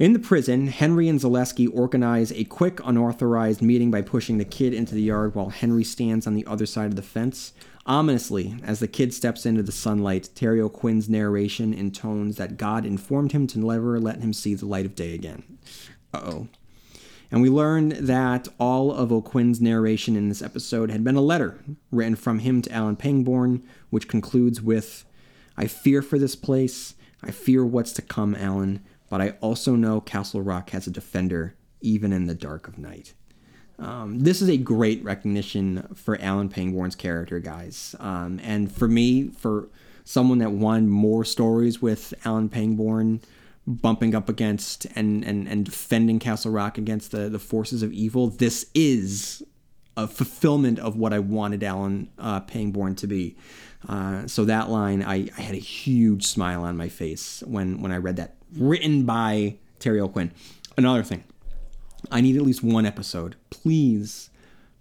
[0.00, 4.74] In the prison, Henry and Zaleski organize a quick, unauthorized meeting by pushing the kid
[4.74, 7.52] into the yard while Henry stands on the other side of the fence.
[7.84, 13.32] Ominously, as the kid steps into the sunlight, Terry O'Quinn's narration intones that God informed
[13.32, 15.58] him to never let him see the light of day again.
[16.14, 16.48] Uh oh.
[17.32, 21.58] And we learned that all of O'Quinn's narration in this episode had been a letter
[21.90, 25.06] written from him to Alan Pangborn, which concludes with
[25.56, 26.94] I fear for this place.
[27.22, 31.54] I fear what's to come, Alan, but I also know Castle Rock has a defender,
[31.80, 33.14] even in the dark of night.
[33.78, 37.96] Um, this is a great recognition for Alan Pangborn's character, guys.
[37.98, 39.68] Um, and for me, for
[40.04, 43.22] someone that wanted more stories with Alan Pangborn,
[43.66, 48.28] bumping up against and and and defending Castle Rock against the the forces of evil.
[48.28, 49.42] This is
[49.96, 53.36] a fulfillment of what I wanted Alan uh, Pangborn to be.
[53.88, 57.92] Uh, so that line, I, I had a huge smile on my face when when
[57.92, 60.32] I read that, written by Terry O'Quinn.
[60.76, 61.24] Another thing,
[62.10, 64.30] I need at least one episode, please,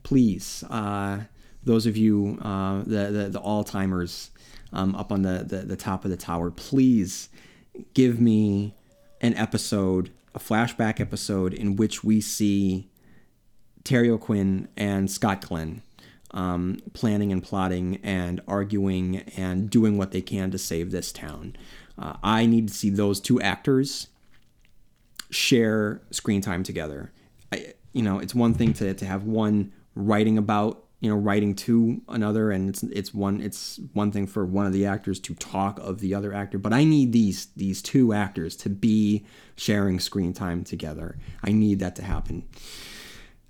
[0.04, 0.63] please.
[0.70, 1.22] Uh,
[1.63, 4.32] those of you, uh, the the, the all timers
[4.72, 7.30] um, up on the, the the top of the tower, please
[7.93, 8.75] give me
[9.19, 12.89] an episode, a flashback episode in which we see
[13.84, 15.81] Terry O'Quinn and Scott Glenn
[16.31, 21.55] um, planning and plotting and arguing and doing what they can to save this town.
[21.97, 24.07] Uh, I need to see those two actors
[25.29, 27.12] share screen time together.
[27.51, 31.53] I, you know, it's one thing to, to have one writing about you know writing
[31.53, 35.35] to another and it's it's one it's one thing for one of the actors to
[35.35, 39.25] talk of the other actor but i need these these two actors to be
[39.57, 42.43] sharing screen time together i need that to happen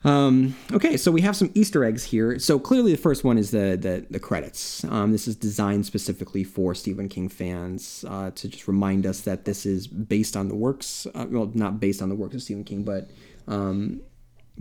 [0.03, 2.39] um, okay, so we have some Easter eggs here.
[2.39, 4.83] So clearly, the first one is the the, the credits.
[4.85, 9.45] Um, this is designed specifically for Stephen King fans uh, to just remind us that
[9.45, 11.05] this is based on the works.
[11.13, 13.11] Uh, well, not based on the works of Stephen King, but
[13.47, 14.01] um,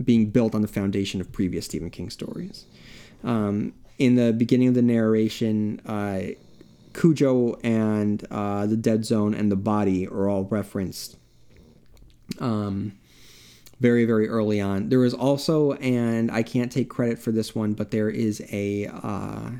[0.03, 2.65] being built on the foundation of previous Stephen King stories.
[3.23, 6.33] Um, in the beginning of the narration, uh,
[6.93, 11.17] Cujo and uh, the Dead Zone and the Body are all referenced
[12.39, 12.93] um,
[13.79, 14.89] very, very early on.
[14.89, 18.87] There is also, and I can't take credit for this one, but there is a
[18.87, 19.51] uh,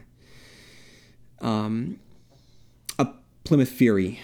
[1.41, 1.99] um,
[3.43, 4.19] Plymouth Fury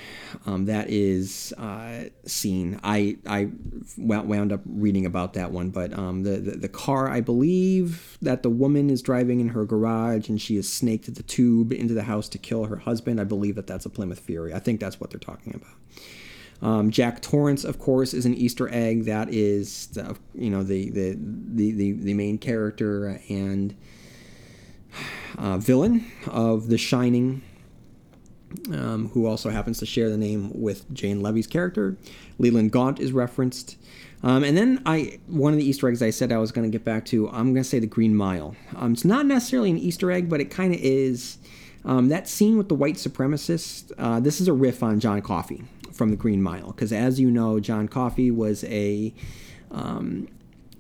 [0.46, 2.80] um, that is uh, seen.
[2.84, 3.50] I I
[3.98, 8.44] wound up reading about that one, but um, the, the, the car I believe that
[8.44, 12.04] the woman is driving in her garage and she is snaked the tube into the
[12.04, 13.20] house to kill her husband.
[13.20, 14.54] I believe that that's a Plymouth Fury.
[14.54, 15.72] I think that's what they're talking about.
[16.60, 19.06] Um, Jack Torrance, of course, is an Easter egg.
[19.06, 23.76] That is, the, you know, the, the the, the the main character and
[25.38, 27.44] uh, villain of The Shining
[28.72, 31.98] um, who also happens to share the name with Jane Levy's character.
[32.38, 33.78] Leland Gaunt is referenced.
[34.24, 36.76] Um, and then I one of the Easter eggs I said I was going to
[36.76, 38.56] get back to, I'm going to say the Green Mile.
[38.76, 41.38] Um, it's not necessarily an Easter egg, but it kind of is.
[41.86, 45.64] Um, that scene with the white supremacist, uh, this is a riff on John Coffey
[45.94, 46.68] from the Green Mile.
[46.68, 49.14] Because as you know, John Coffey was a
[49.72, 50.28] um,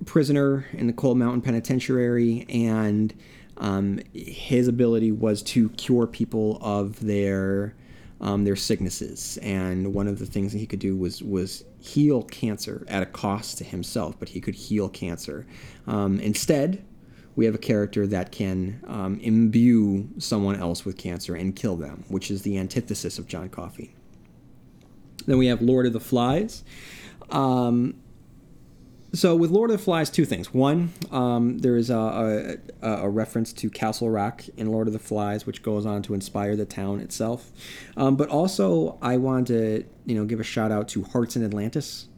[0.05, 3.13] prisoner in the Cold Mountain Penitentiary and
[3.57, 7.75] um, his ability was to cure people of their
[8.19, 12.23] um, their sicknesses, and one of the things that he could do was was heal
[12.23, 15.45] cancer at a cost to himself, but he could heal cancer.
[15.85, 16.83] Um, instead,
[17.35, 22.03] we have a character that can um, imbue someone else with cancer and kill them,
[22.07, 23.93] which is the antithesis of John Coffey.
[25.27, 26.63] Then we have Lord of the Flies.
[27.29, 27.95] Um,
[29.17, 30.53] so with Lord of the Flies, two things.
[30.53, 34.99] One, um, there is a, a, a, reference to Castle Rock in Lord of the
[34.99, 37.51] Flies, which goes on to inspire the town itself.
[37.95, 41.43] Um, but also, I want to you know give a shout out to Hearts in
[41.43, 42.09] Atlantis,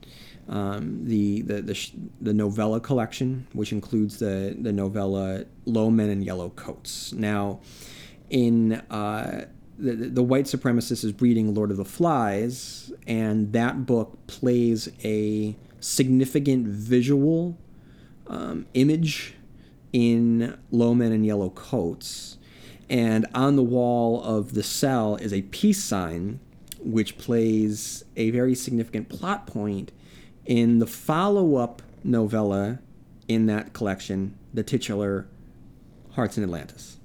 [0.50, 6.22] um, the the, the the novella collection, which includes the the novella Low Men in
[6.22, 7.14] Yellow Coats.
[7.14, 7.62] Now,
[8.30, 9.46] in uh,
[9.78, 15.56] the, the white supremacist is reading Lord of the Flies, and that book plays a
[15.80, 17.58] significant visual
[18.28, 19.36] um, image
[19.92, 22.38] in low men in yellow coats.
[22.90, 26.40] And on the wall of the cell is a peace sign,
[26.80, 29.92] which plays a very significant plot point
[30.46, 32.80] in the follow up novella
[33.28, 35.28] in that collection, the titular
[36.14, 36.98] Hearts in Atlantis.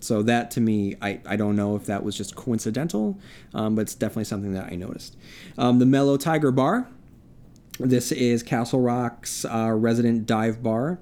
[0.00, 3.18] So that to me, I, I don't know if that was just coincidental,
[3.52, 5.16] um, but it's definitely something that I noticed.
[5.58, 6.86] Um, the Mellow Tiger Bar
[7.78, 10.98] this is Castle Rock's uh, resident dive bar.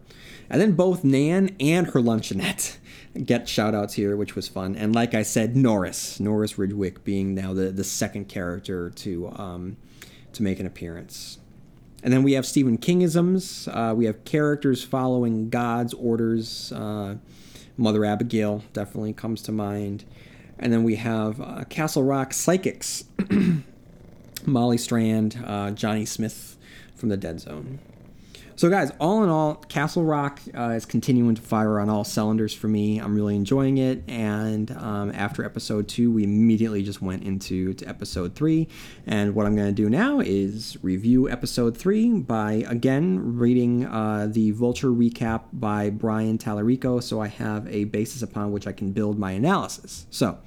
[0.51, 2.77] And then both Nan and her luncheonette
[3.25, 4.77] get shout outs here, which was fun.
[4.77, 9.77] And like I said, Norris, Norris Ridgwick being now the, the second character to, um,
[10.33, 11.39] to make an appearance.
[12.03, 13.69] And then we have Stephen Kingisms.
[13.69, 16.71] Uh, we have characters following God's orders.
[16.73, 17.17] Uh,
[17.77, 20.05] Mother Abigail definitely comes to mind.
[20.59, 23.05] And then we have uh, Castle Rock Psychics.
[24.47, 26.54] Molly Strand, uh, Johnny Smith,
[27.05, 27.79] from the dead zone.
[28.57, 32.55] So, guys, all in all, Castle Rock uh, is continuing to fire on all cylinders
[32.55, 32.99] for me.
[32.99, 34.03] I'm really enjoying it.
[34.09, 38.69] And um, after episode two, we immediately just went into to episode three.
[39.07, 44.29] And what I'm going to do now is review episode three by, again, reading uh,
[44.31, 48.93] the Vulture recap by Brian Tallerico so I have a basis upon which I can
[48.93, 50.07] build my analysis.
[50.09, 50.39] So,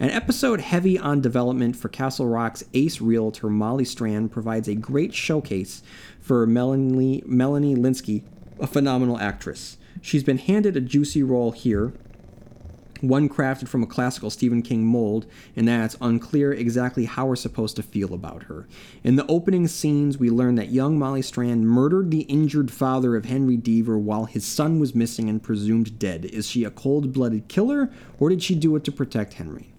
[0.00, 5.12] An episode heavy on development for Castle Rock's ace realtor Molly Strand provides a great
[5.12, 5.82] showcase
[6.20, 8.22] for Melanie, Melanie Lynskey,
[8.60, 9.76] a phenomenal actress.
[10.00, 11.94] She's been handed a juicy role here,
[13.00, 15.26] one crafted from a classical Stephen King mold,
[15.56, 18.68] and that it's unclear exactly how we're supposed to feel about her.
[19.02, 23.24] In the opening scenes, we learn that young Molly Strand murdered the injured father of
[23.24, 26.24] Henry Deaver while his son was missing and presumed dead.
[26.26, 27.90] Is she a cold blooded killer,
[28.20, 29.72] or did she do it to protect Henry?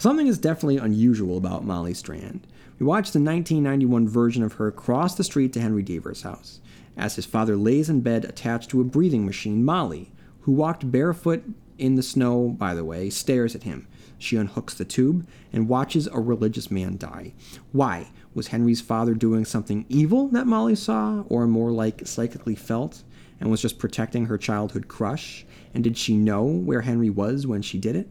[0.00, 2.46] Something is definitely unusual about Molly Strand.
[2.78, 6.60] We watch the 1991 version of her cross the street to Henry Deaver's house.
[6.96, 11.42] As his father lays in bed attached to a breathing machine, Molly, who walked barefoot
[11.78, 13.88] in the snow, by the way, stares at him.
[14.18, 17.32] She unhooks the tube and watches a religious man die.
[17.72, 18.10] Why?
[18.34, 23.02] Was Henry's father doing something evil that Molly saw, or more like psychically felt,
[23.40, 25.44] and was just protecting her childhood crush?
[25.74, 28.08] And did she know where Henry was when she did it?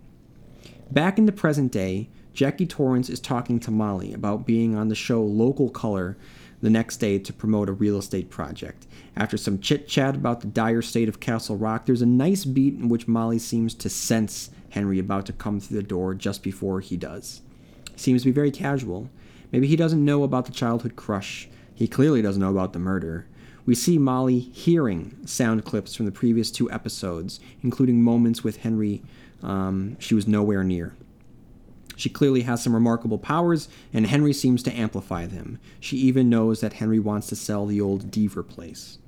[0.91, 4.95] Back in the present day, Jackie Torrance is talking to Molly about being on the
[4.95, 6.17] show Local Color
[6.61, 8.87] the next day to promote a real estate project.
[9.15, 12.75] After some chit chat about the dire state of Castle Rock, there's a nice beat
[12.75, 16.79] in which Molly seems to sense Henry about to come through the door just before
[16.79, 17.41] he does.
[17.97, 19.09] Seems to be very casual.
[19.51, 21.49] Maybe he doesn't know about the childhood crush.
[21.75, 23.27] He clearly doesn't know about the murder.
[23.65, 29.03] We see Molly hearing sound clips from the previous two episodes, including moments with Henry
[29.43, 30.95] um, she was nowhere near.
[31.95, 35.59] She clearly has some remarkable powers, and Henry seems to amplify them.
[35.79, 38.99] She even knows that Henry wants to sell the old Deaver place.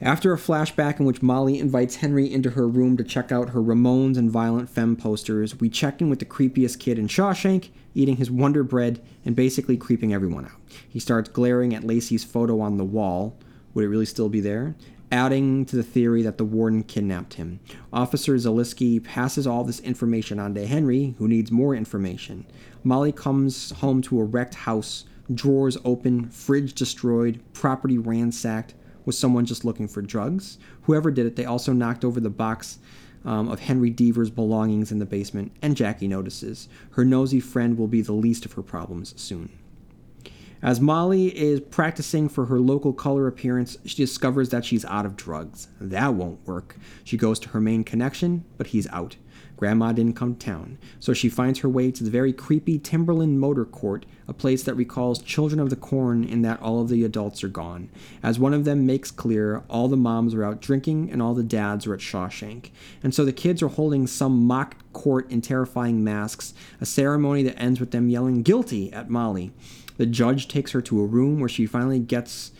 [0.00, 3.62] After a flashback in which Molly invites Henry into her room to check out her
[3.62, 8.16] Ramones and Violent Femme posters, we check in with the creepiest kid in Shawshank, eating
[8.16, 10.60] his Wonder Bread and basically creeping everyone out.
[10.86, 13.38] He starts glaring at Lacey's photo on the wall.
[13.72, 14.74] Would it really still be there?
[15.12, 17.60] Adding to the theory that the warden kidnapped him.
[17.92, 22.44] Officer Zalewski passes all this information on to Henry, who needs more information.
[22.82, 28.74] Molly comes home to a wrecked house, drawers open, fridge destroyed, property ransacked.
[29.04, 30.58] Was someone just looking for drugs?
[30.82, 32.78] Whoever did it, they also knocked over the box
[33.24, 36.68] um, of Henry Deaver's belongings in the basement, and Jackie notices.
[36.92, 39.50] Her nosy friend will be the least of her problems soon.
[40.62, 45.16] As Molly is practicing for her local color appearance, she discovers that she's out of
[45.16, 45.68] drugs.
[45.80, 46.76] That won't work.
[47.04, 49.16] She goes to her main connection, but he's out.
[49.56, 53.40] Grandma didn't come to town, so she finds her way to the very creepy Timberland
[53.40, 57.04] Motor Court, a place that recalls Children of the Corn in that all of the
[57.04, 57.88] adults are gone.
[58.22, 61.42] As one of them makes clear, all the moms are out drinking and all the
[61.42, 62.70] dads are at Shawshank.
[63.02, 67.58] And so the kids are holding some mock court in terrifying masks, a ceremony that
[67.58, 69.52] ends with them yelling guilty at Molly.
[69.96, 72.52] The judge takes her to a room where she finally gets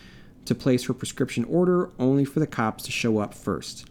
[0.45, 3.85] to place her prescription order, only for the cops to show up first.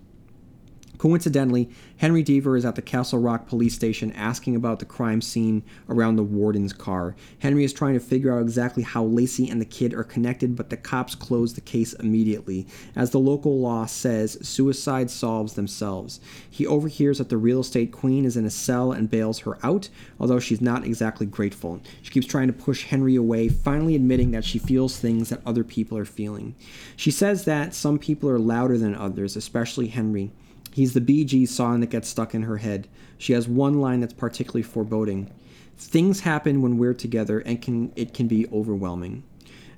[0.99, 5.63] Coincidentally, Henry Deaver is at the Castle Rock police station asking about the crime scene
[5.89, 7.15] around the warden's car.
[7.39, 10.71] Henry is trying to figure out exactly how Lacey and the kid are connected, but
[10.71, 12.67] the cops close the case immediately.
[12.95, 16.21] As the local law says, suicide solves themselves.
[16.51, 19.89] He overhears that the real estate queen is in a cell and bails her out,
[20.19, 21.81] although she's not exactly grateful.
[22.03, 25.65] She keeps trying to push Henry away, finally admitting that she feels things that other
[25.65, 26.55] people are feeling.
[26.97, 30.33] She says that some people are louder than others, especially Henry.
[30.77, 32.87] He's the Gees song that gets stuck in her head.
[33.17, 35.33] She has one line that's particularly foreboding.
[35.79, 39.23] Things happen when we're together and can it can be overwhelming.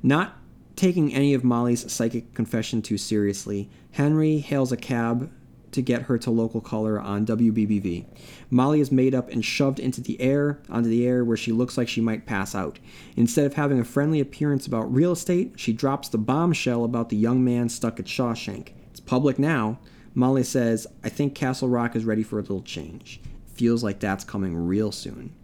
[0.02, 0.38] Not
[0.74, 5.30] taking any of Molly's psychic confession too seriously, Henry hails a cab
[5.70, 8.04] to get her to local color on WBBV.
[8.50, 11.78] Molly is made up and shoved into the air, onto the air where she looks
[11.78, 12.80] like she might pass out.
[13.16, 17.16] Instead of having a friendly appearance about real estate, she drops the bombshell about the
[17.16, 18.70] young man stuck at Shawshank.
[18.90, 19.78] It's public now.
[20.14, 23.20] Molly says, I think Castle Rock is ready for a little change.
[23.54, 25.34] Feels like that's coming real soon.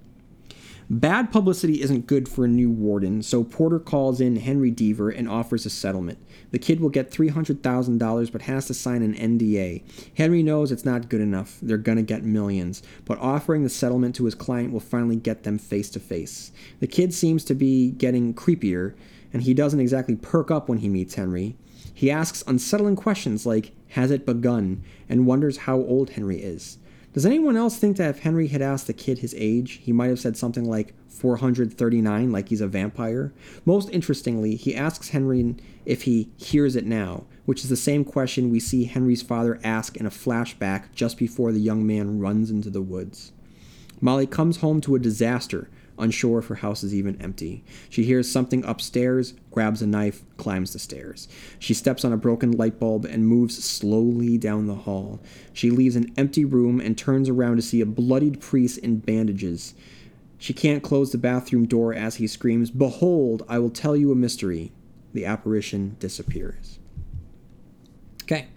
[0.90, 5.26] Bad publicity isn't good for a new warden, so Porter calls in Henry Deaver and
[5.26, 6.18] offers a settlement.
[6.50, 9.82] The kid will get $300,000 but has to sign an NDA.
[10.14, 14.26] Henry knows it's not good enough, they're gonna get millions, but offering the settlement to
[14.26, 16.52] his client will finally get them face to face.
[16.80, 18.92] The kid seems to be getting creepier,
[19.32, 21.56] and he doesn't exactly perk up when he meets Henry.
[21.94, 24.82] He asks unsettling questions like, Has it begun?
[25.08, 26.78] and wonders how old Henry is.
[27.12, 30.08] Does anyone else think that if Henry had asked the kid his age, he might
[30.08, 33.32] have said something like 439, like he's a vampire?
[33.64, 35.54] Most interestingly, he asks Henry
[35.86, 39.96] if he hears it now, which is the same question we see Henry's father ask
[39.96, 43.30] in a flashback just before the young man runs into the woods.
[44.00, 45.68] Molly comes home to a disaster
[45.98, 47.64] unsure if her house is even empty.
[47.88, 51.28] She hears something upstairs, grabs a knife, climbs the stairs.
[51.58, 55.20] She steps on a broken light bulb and moves slowly down the hall.
[55.52, 59.74] She leaves an empty room and turns around to see a bloodied priest in bandages.
[60.38, 64.16] She can't close the bathroom door as he screams, Behold, I will tell you a
[64.16, 64.72] mystery.
[65.12, 66.78] The apparition disappears.
[68.24, 68.48] Okay.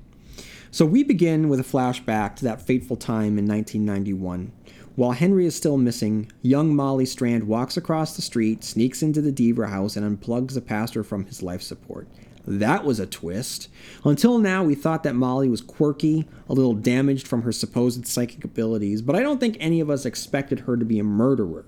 [0.71, 4.51] So we begin with a flashback to that fateful time in 1991.
[4.97, 9.31] While Henry is still missing, young Molly Strand walks across the street, sneaks into the
[9.31, 12.07] Deaver house, and unplugs the pastor from his life support.
[12.47, 13.69] That was a twist.
[14.03, 18.43] Until now, we thought that Molly was quirky, a little damaged from her supposed psychic
[18.43, 21.67] abilities, but I don't think any of us expected her to be a murderer.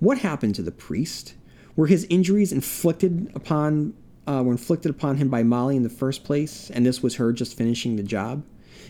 [0.00, 1.34] What happened to the priest?
[1.76, 3.94] Were his injuries inflicted upon
[4.26, 7.32] uh, were inflicted upon him by Molly in the first place, and this was her
[7.32, 8.42] just finishing the job?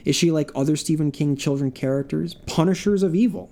[0.06, 3.50] Is she like other Stephen King children characters, punishers of evil?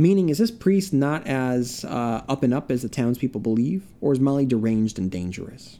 [0.00, 4.14] Meaning, is this priest not as uh, up and up as the townspeople believe, or
[4.14, 5.78] is Molly deranged and dangerous?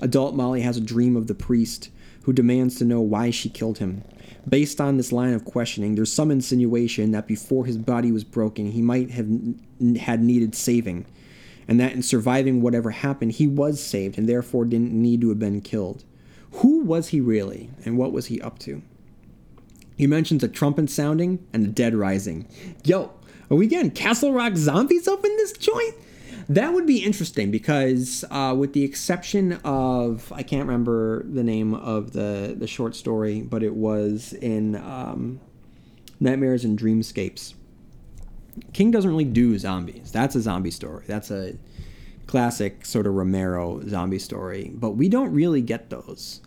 [0.00, 1.90] Adult Molly has a dream of the priest
[2.22, 4.04] who demands to know why she killed him.
[4.48, 8.70] Based on this line of questioning, there's some insinuation that before his body was broken,
[8.70, 11.04] he might have n- had needed saving,
[11.66, 15.40] and that in surviving whatever happened, he was saved and therefore didn't need to have
[15.40, 16.04] been killed.
[16.52, 18.82] Who was he really, and what was he up to?
[19.96, 22.46] He mentions a trumpet sounding and the dead rising.
[22.84, 23.12] Yo,
[23.50, 25.94] are we getting Castle Rock zombies up in this joint?
[26.48, 31.74] That would be interesting because, uh, with the exception of, I can't remember the name
[31.74, 35.40] of the, the short story, but it was in um,
[36.20, 37.54] Nightmares and Dreamscapes.
[38.72, 40.12] King doesn't really do zombies.
[40.12, 41.04] That's a zombie story.
[41.08, 41.56] That's a
[42.26, 46.40] classic sort of Romero zombie story, but we don't really get those.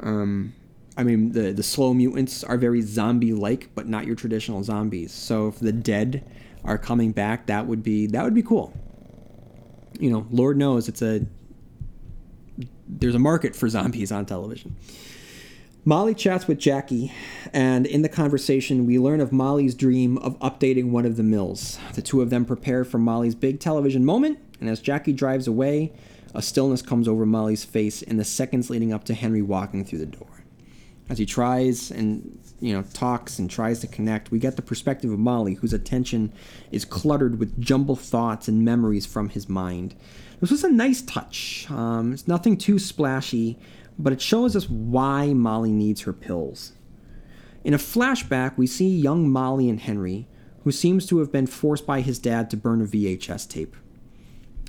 [0.00, 0.54] Um,
[0.96, 5.12] I mean, the the slow mutants are very zombie-like, but not your traditional zombies.
[5.12, 6.24] So if the dead
[6.64, 8.74] are coming back, that would be that would be cool.
[9.98, 11.26] You know, Lord knows it's a
[12.86, 14.76] there's a market for zombies on television.
[15.84, 17.12] Molly chats with Jackie,
[17.52, 21.76] and in the conversation, we learn of Molly's dream of updating one of the mills.
[21.94, 25.92] The two of them prepare for Molly's big television moment, and as Jackie drives away,
[26.34, 29.98] a stillness comes over Molly's face in the seconds leading up to Henry walking through
[29.98, 30.31] the door
[31.12, 35.12] as he tries and you know talks and tries to connect we get the perspective
[35.12, 36.32] of molly whose attention
[36.70, 39.94] is cluttered with jumbled thoughts and memories from his mind.
[40.40, 41.70] This was a nice touch.
[41.70, 43.58] Um, it's nothing too splashy
[43.98, 46.72] but it shows us why molly needs her pills.
[47.62, 50.26] In a flashback we see young molly and henry
[50.64, 53.76] who seems to have been forced by his dad to burn a vhs tape.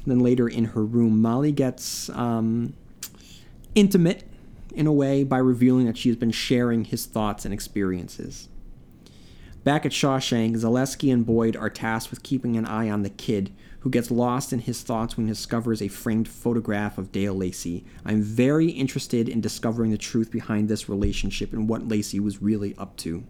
[0.05, 2.73] Then later in her room molly gets um,
[3.75, 4.25] intimate
[4.73, 8.49] in a way by revealing that she has been sharing his thoughts and experiences.
[9.63, 13.53] Back at Shawshank, Zalewski and Boyd are tasked with keeping an eye on the kid,
[13.79, 17.85] who gets lost in his thoughts when he discovers a framed photograph of Dale Lacey.
[18.05, 22.75] I'm very interested in discovering the truth behind this relationship and what Lacey was really
[22.77, 23.23] up to.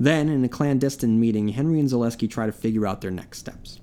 [0.00, 3.80] Then, in a clandestine meeting, Henry and Zalewski try to figure out their next steps.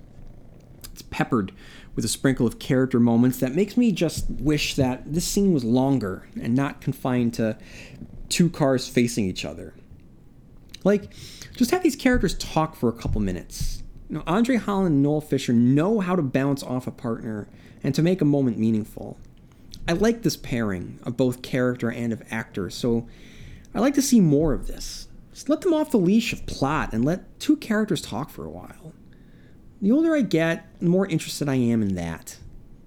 [0.92, 1.54] It's peppered
[2.00, 5.66] with a sprinkle of character moments that makes me just wish that this scene was
[5.66, 7.58] longer and not confined to
[8.30, 9.74] two cars facing each other.
[10.86, 11.12] Like,
[11.58, 13.84] just have these characters talk for a couple minutes.
[14.10, 17.50] You know, Andre Holland and Noel Fisher know how to bounce off a partner
[17.84, 19.18] and to make a moment meaningful.
[19.86, 23.10] I like this pairing of both character and of actor, so
[23.76, 25.10] I like to see more of this.
[25.34, 28.50] Just let them off the leash of plot and let two characters talk for a
[28.50, 28.94] while
[29.82, 32.38] the older I get, the more interested I am in that.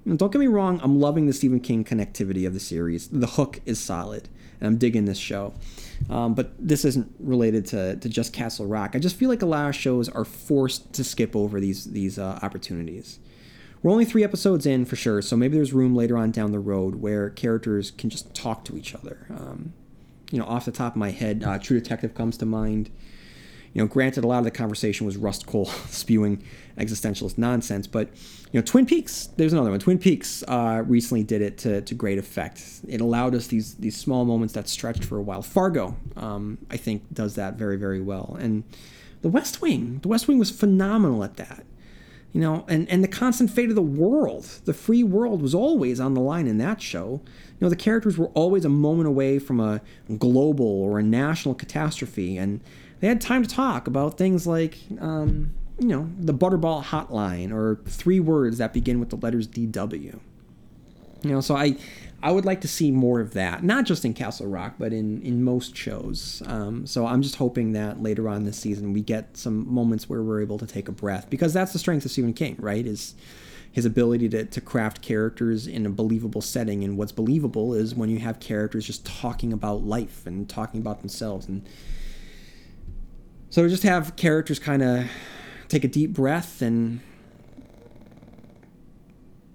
[0.04, 3.08] don't get me wrong, I'm loving the Stephen King connectivity of the series.
[3.08, 4.28] The hook is solid,
[4.60, 5.54] and I'm digging this show.
[6.10, 8.92] Um, but this isn't related to, to just Castle Rock.
[8.94, 12.18] I just feel like a lot of shows are forced to skip over these these
[12.18, 13.18] uh, opportunities.
[13.82, 16.60] We're only three episodes in for sure, so maybe there's room later on down the
[16.60, 19.26] road where characters can just talk to each other.
[19.30, 19.72] Um,
[20.30, 22.90] you know, off the top of my head, uh, True Detective comes to mind.
[23.74, 26.42] You know, granted, a lot of the conversation was Rust Cole spewing
[26.76, 28.08] existentialist nonsense, but
[28.52, 29.30] you know, Twin Peaks.
[29.36, 29.80] There's another one.
[29.80, 32.62] Twin Peaks uh, recently did it to, to great effect.
[32.86, 35.42] It allowed us these these small moments that stretched for a while.
[35.42, 38.36] Fargo, um, I think, does that very very well.
[38.38, 38.64] And
[39.22, 40.00] The West Wing.
[40.02, 41.64] The West Wing was phenomenal at that.
[42.32, 46.00] You know, and, and the constant fate of the world, the free world was always
[46.00, 47.20] on the line in that show.
[47.26, 49.82] You know, the characters were always a moment away from a
[50.16, 52.62] global or a national catastrophe, and
[53.02, 57.80] they had time to talk about things like, um, you know, the Butterball Hotline or
[57.84, 60.20] three words that begin with the letters DW.
[61.24, 61.76] You know, so I
[62.22, 65.20] I would like to see more of that, not just in Castle Rock, but in
[65.22, 66.44] in most shows.
[66.46, 70.22] Um, so I'm just hoping that later on this season we get some moments where
[70.22, 72.86] we're able to take a breath, because that's the strength of Stephen King, right?
[72.86, 73.16] Is
[73.72, 76.84] his ability to, to craft characters in a believable setting.
[76.84, 81.00] And what's believable is when you have characters just talking about life and talking about
[81.00, 81.48] themselves.
[81.48, 81.66] And
[83.52, 85.04] so just have characters kind of
[85.68, 87.00] take a deep breath and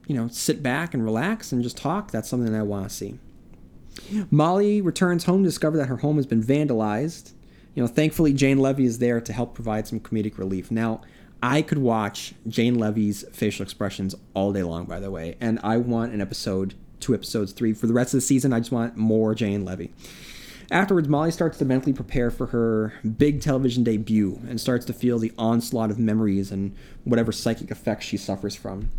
[0.06, 3.20] you know, sit back and relax and just talk, that's something I want to see.
[4.30, 7.34] Molly returns home to discover that her home has been vandalized.
[7.74, 10.70] You know, thankfully Jane Levy is there to help provide some comedic relief.
[10.70, 11.02] Now,
[11.42, 15.78] I could watch Jane Levy's facial expressions all day long, by the way, and I
[15.78, 17.74] want an episode, two episodes, three.
[17.74, 19.92] For the rest of the season, I just want more Jane Levy.
[20.70, 25.18] Afterwards, Molly starts to mentally prepare for her big television debut and starts to feel
[25.18, 28.90] the onslaught of memories and whatever psychic effects she suffers from.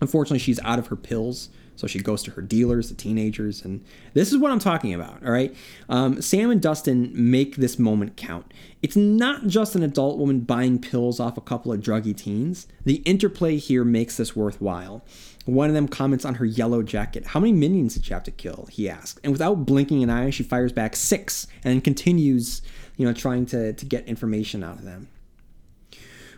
[0.00, 3.84] Unfortunately, she's out of her pills, so she goes to her dealers, the teenagers, and
[4.14, 5.54] this is what I'm talking about, all right?
[5.88, 8.52] Um, Sam and Dustin make this moment count.
[8.82, 12.66] It's not just an adult woman buying pills off a couple of druggy teens.
[12.84, 15.04] The interplay here makes this worthwhile.
[15.46, 17.26] One of them comments on her yellow jacket.
[17.26, 18.68] How many minions did you have to kill?
[18.70, 19.20] He asks.
[19.24, 22.62] And without blinking an eye, she fires back six and continues,
[22.96, 25.08] you know, trying to, to get information out of them.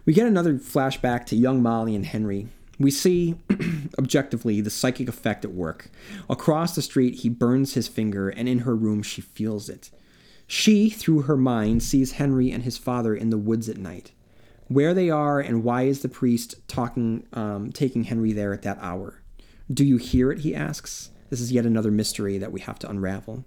[0.05, 2.49] We get another flashback to young Molly and Henry,
[2.79, 3.35] we see
[3.99, 5.91] objectively the psychic effect at work.
[6.31, 9.91] Across the street, he burns his finger, and in her room, she feels it.
[10.47, 14.13] She, through her mind, sees Henry and his father in the woods at night.
[14.69, 18.79] Where they are, and why is the priest talking, um, taking Henry there at that
[18.81, 19.23] hour?
[19.73, 20.41] Do you hear it?
[20.41, 21.11] He asks.
[21.31, 23.45] This is yet another mystery that we have to unravel.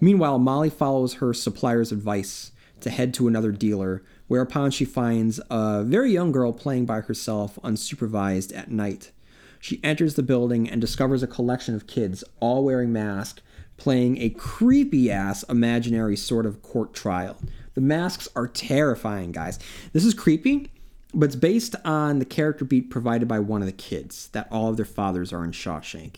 [0.00, 5.82] Meanwhile, Molly follows her supplier's advice to head to another dealer whereupon she finds a
[5.82, 9.12] very young girl playing by herself unsupervised at night.
[9.60, 13.42] She enters the building and discovers a collection of kids, all wearing masks,
[13.76, 17.36] playing a creepy ass imaginary sort of court trial.
[17.76, 19.58] The masks are terrifying, guys.
[19.92, 20.72] This is creepy,
[21.12, 24.70] but it's based on the character beat provided by one of the kids that all
[24.70, 26.16] of their fathers are in Shawshank.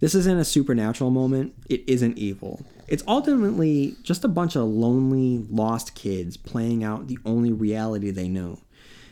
[0.00, 2.60] This isn't a supernatural moment, it isn't evil.
[2.88, 8.28] It's ultimately just a bunch of lonely, lost kids playing out the only reality they
[8.28, 8.60] know.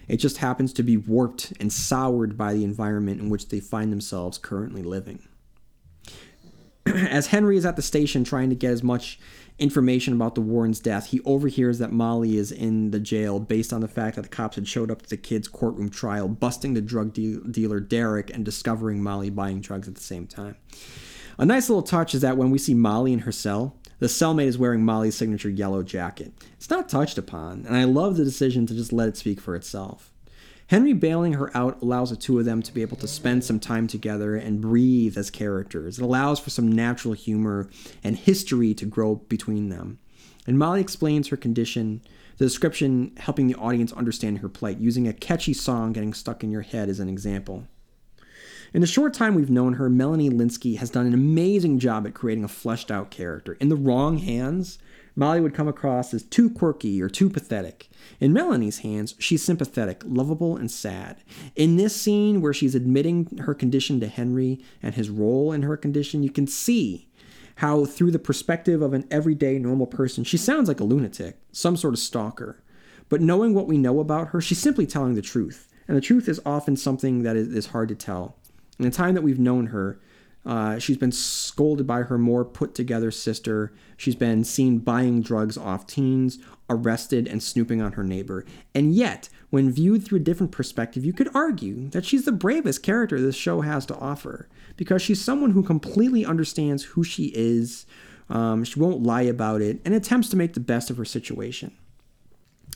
[0.06, 3.90] It just happens to be warped and soured by the environment in which they find
[3.90, 5.26] themselves currently living.
[6.86, 9.18] As Henry is at the station trying to get as much
[9.58, 13.80] information about the Warren's death, he overhears that Molly is in the jail based on
[13.80, 16.82] the fact that the cops had showed up to the kid's courtroom trial, busting the
[16.82, 20.56] drug de- dealer Derek and discovering Molly buying drugs at the same time.
[21.38, 24.46] A nice little touch is that when we see Molly in her cell, the cellmate
[24.46, 26.32] is wearing Molly's signature yellow jacket.
[26.54, 29.54] It's not touched upon, and I love the decision to just let it speak for
[29.54, 30.12] itself.
[30.68, 33.60] Henry bailing her out allows the two of them to be able to spend some
[33.60, 35.98] time together and breathe as characters.
[35.98, 37.70] It allows for some natural humor
[38.02, 39.98] and history to grow between them.
[40.46, 42.02] And Molly explains her condition,
[42.38, 46.50] the description helping the audience understand her plight, using a catchy song getting stuck in
[46.50, 47.66] your head as an example.
[48.74, 52.14] In the short time we've known her, Melanie Lynskey has done an amazing job at
[52.14, 53.56] creating a fleshed out character.
[53.60, 54.78] In the wrong hands,
[55.18, 57.88] Molly would come across as too quirky or too pathetic.
[58.20, 61.22] In Melanie's hands, she's sympathetic, lovable, and sad.
[61.56, 65.76] In this scene where she's admitting her condition to Henry and his role in her
[65.76, 67.08] condition, you can see
[67.56, 71.76] how, through the perspective of an everyday normal person, she sounds like a lunatic, some
[71.76, 72.62] sort of stalker.
[73.08, 75.72] But knowing what we know about her, she's simply telling the truth.
[75.88, 78.36] And the truth is often something that is hard to tell.
[78.78, 79.98] In the time that we've known her,
[80.46, 83.72] uh, she's been scolded by her more put together sister.
[83.96, 86.38] She's been seen buying drugs off teens,
[86.70, 88.44] arrested, and snooping on her neighbor.
[88.72, 92.84] And yet, when viewed through a different perspective, you could argue that she's the bravest
[92.84, 97.84] character this show has to offer because she's someone who completely understands who she is.
[98.30, 101.76] Um, she won't lie about it and attempts to make the best of her situation.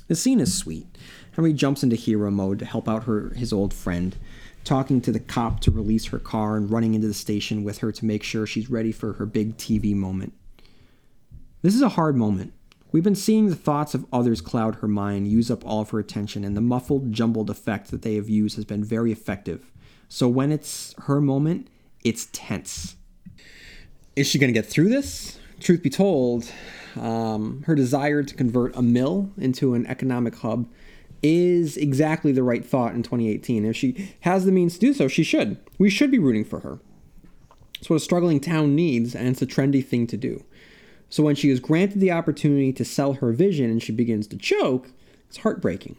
[0.09, 0.87] The scene is sweet.
[1.33, 4.17] Henry jumps into hero mode to help out her his old friend
[4.65, 7.93] talking to the cop to release her car and running into the station with her
[7.93, 10.33] to make sure she's ready for her big TV moment.
[11.63, 12.53] This is a hard moment.
[12.93, 15.99] We've been seeing the thoughts of others cloud her mind, use up all of her
[15.99, 19.71] attention, and the muffled, jumbled effect that they have used has been very effective.
[20.09, 21.69] So when it's her moment,
[22.03, 22.97] it's tense.
[24.17, 25.39] Is she going to get through this?
[25.61, 26.51] Truth be told,
[26.99, 30.67] um, her desire to convert a mill into an economic hub
[31.23, 33.65] is exactly the right thought in 2018.
[33.65, 35.59] If she has the means to do so, she should.
[35.79, 36.79] We should be rooting for her.
[37.79, 40.45] It's what a struggling town needs, and it's a trendy thing to do.
[41.09, 44.37] So when she is granted the opportunity to sell her vision and she begins to
[44.37, 44.91] choke,
[45.29, 45.97] it's heartbreaking.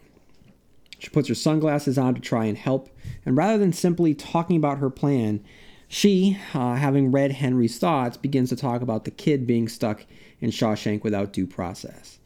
[0.98, 2.88] She puts her sunglasses on to try and help,
[3.26, 5.44] and rather than simply talking about her plan,
[5.88, 10.06] She, uh, having read Henry's thoughts, begins to talk about the kid being stuck
[10.40, 12.18] in Shawshank without due process.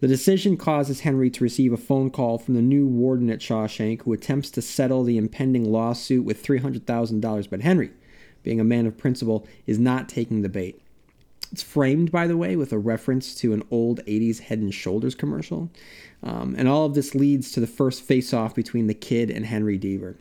[0.00, 4.02] The decision causes Henry to receive a phone call from the new warden at Shawshank
[4.02, 7.90] who attempts to settle the impending lawsuit with $300,000, but Henry,
[8.42, 10.80] being a man of principle, is not taking the bait.
[11.52, 15.14] It's framed, by the way, with a reference to an old 80s Head and Shoulders
[15.14, 15.68] commercial.
[16.22, 19.44] Um, and all of this leads to the first face off between the kid and
[19.44, 20.16] Henry Deaver.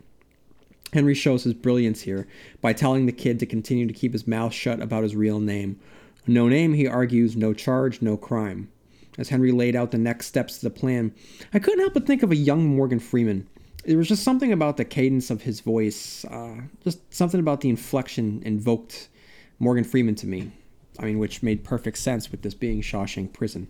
[0.92, 2.28] Henry shows his brilliance here
[2.62, 5.80] by telling the kid to continue to keep his mouth shut about his real name.
[6.28, 8.70] No name, he argues, no charge, no crime.
[9.20, 11.14] As Henry laid out the next steps to the plan,
[11.54, 13.50] I couldn't help but think of a young Morgan Freeman.
[13.84, 17.70] There was just something about the cadence of his voice, uh, just something about the
[17.70, 19.10] inflection invoked
[19.60, 20.54] Morgan Freeman to me.
[20.98, 23.68] I mean, which made perfect sense with this being Shawshank Prison.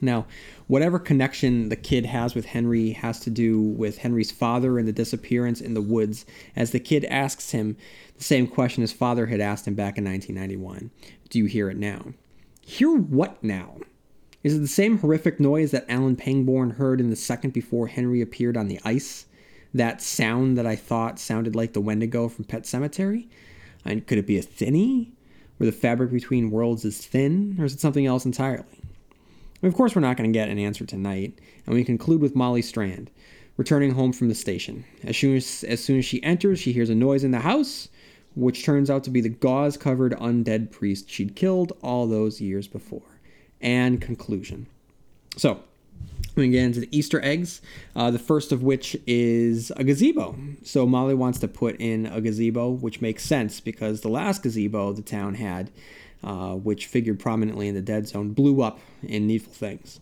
[0.00, 0.26] Now,
[0.66, 4.92] whatever connection the kid has with Henry has to do with Henry's father and the
[4.92, 6.24] disappearance in the woods,
[6.56, 7.76] as the kid asks him
[8.16, 10.90] the same question his father had asked him back in 1991
[11.28, 12.14] Do you hear it now?
[12.62, 13.76] Hear what now?
[14.42, 18.20] Is it the same horrific noise that Alan Pangborn heard in the second before Henry
[18.20, 19.26] appeared on the ice?
[19.72, 23.28] That sound that I thought sounded like the Wendigo from Pet Sematary?
[23.84, 25.12] And could it be a thinny?
[25.56, 27.56] Where the fabric between worlds is thin?
[27.58, 28.80] Or is it something else entirely?
[29.62, 32.62] Of course, we're not going to get an answer tonight, and we conclude with Molly
[32.62, 33.10] Strand
[33.56, 34.84] returning home from the station.
[35.04, 37.88] As soon as, as soon as she enters, she hears a noise in the house,
[38.34, 42.66] which turns out to be the gauze covered undead priest she'd killed all those years
[42.66, 43.11] before.
[43.62, 44.66] And conclusion.
[45.36, 45.60] So,
[46.34, 47.60] we get into the Easter eggs,
[47.94, 50.36] uh, the first of which is a gazebo.
[50.62, 54.92] So Molly wants to put in a gazebo, which makes sense because the last gazebo
[54.92, 55.70] the town had
[56.24, 59.98] uh, which figured prominently in the Dead Zone, blew up in Needful Things.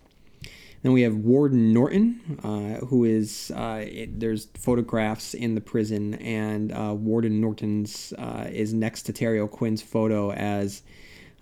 [0.83, 6.15] Then we have Warden Norton, uh, who is uh, it, there's photographs in the prison,
[6.15, 10.83] and uh, Warden Norton's uh, is next to Terry O'Quinn's photo as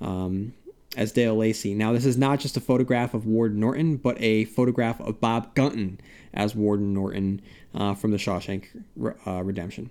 [0.00, 0.54] um,
[0.96, 1.74] as Dale Lacey.
[1.74, 5.54] Now, this is not just a photograph of Ward Norton, but a photograph of Bob
[5.54, 6.00] Gunton
[6.32, 7.42] as Warden Norton
[7.74, 8.66] uh, from the Shawshank
[8.96, 9.90] Redemption.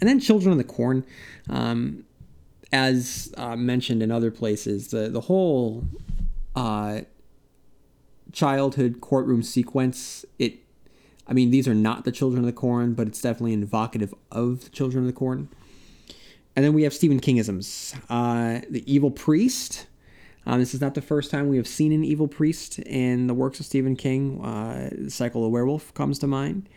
[0.00, 1.04] And then Children of the Corn.
[1.48, 2.04] Um,
[2.72, 5.84] as uh, mentioned in other places, the the whole
[6.56, 7.02] uh,
[8.32, 10.24] childhood courtroom sequence.
[10.38, 10.58] It,
[11.26, 14.64] I mean, these are not the Children of the Corn, but it's definitely evocative of
[14.64, 15.48] the Children of the Corn.
[16.56, 17.94] And then we have Stephen Kingisms.
[18.08, 19.86] Uh, the Evil Priest.
[20.46, 23.34] Um, this is not the first time we have seen an evil priest in the
[23.34, 24.44] works of Stephen King.
[24.44, 26.68] Uh, the Cycle of the Werewolf comes to mind.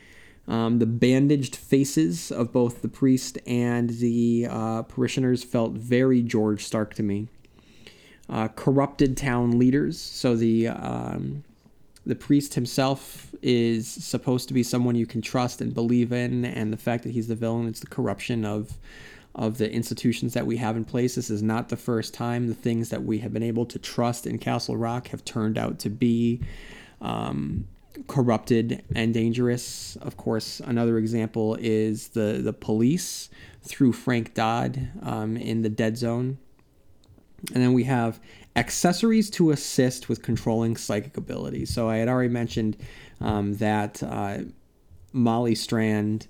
[0.48, 6.64] Um, the bandaged faces of both the priest and the uh, parishioners felt very George
[6.64, 7.28] Stark to me.
[8.30, 10.00] Uh, corrupted town leaders.
[10.00, 11.44] So the um,
[12.08, 16.72] the priest himself is supposed to be someone you can trust and believe in, and
[16.72, 18.78] the fact that he's the villain is the corruption of
[19.36, 21.14] of the institutions that we have in place.
[21.14, 24.26] This is not the first time the things that we have been able to trust
[24.26, 26.42] in Castle Rock have turned out to be
[27.02, 27.68] um,
[28.08, 29.96] corrupted and dangerous.
[29.98, 33.30] Of course, another example is the the police
[33.62, 36.38] through Frank Dodd um, in the Dead Zone,
[37.54, 38.20] and then we have
[38.58, 41.74] accessories to assist with controlling psychic abilities.
[41.74, 42.76] So I had already mentioned
[43.22, 44.40] um, that uh,
[45.14, 46.28] Molly Strand.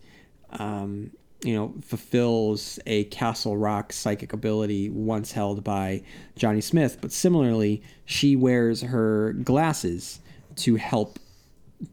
[0.52, 1.12] Um,
[1.44, 6.02] you know, fulfills a Castle Rock psychic ability once held by
[6.36, 10.20] Johnny Smith, but similarly, she wears her glasses
[10.56, 11.20] to help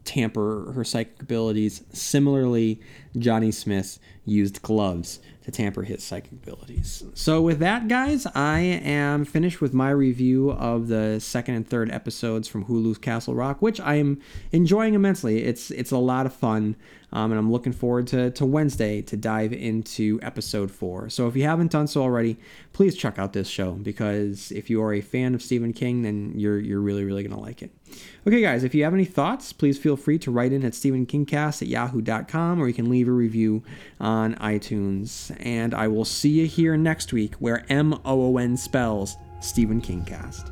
[0.03, 1.83] tamper her psychic abilities.
[1.93, 2.81] Similarly,
[3.17, 7.03] Johnny Smith used gloves to tamper his psychic abilities.
[7.13, 11.91] So, with that, guys, I am finished with my review of the second and third
[11.91, 14.19] episodes from Hulu's Castle Rock, which I am
[14.51, 15.43] enjoying immensely.
[15.43, 16.75] It's it's a lot of fun,
[17.13, 21.09] um, and I'm looking forward to, to Wednesday to dive into episode four.
[21.09, 22.37] So, if you haven't done so already,
[22.73, 26.33] please check out this show because if you are a fan of Stephen King, then
[26.35, 27.71] you're you're really really gonna like it.
[28.27, 31.61] Okay, guys, if you have any thoughts, please feel free to write in at stephenkingcast
[31.61, 33.63] at yahoo.com or you can leave leave a review
[33.99, 35.35] on iTunes.
[35.39, 39.81] And I will see you here next week where M O O N spells Stephen
[39.81, 40.51] King Cast.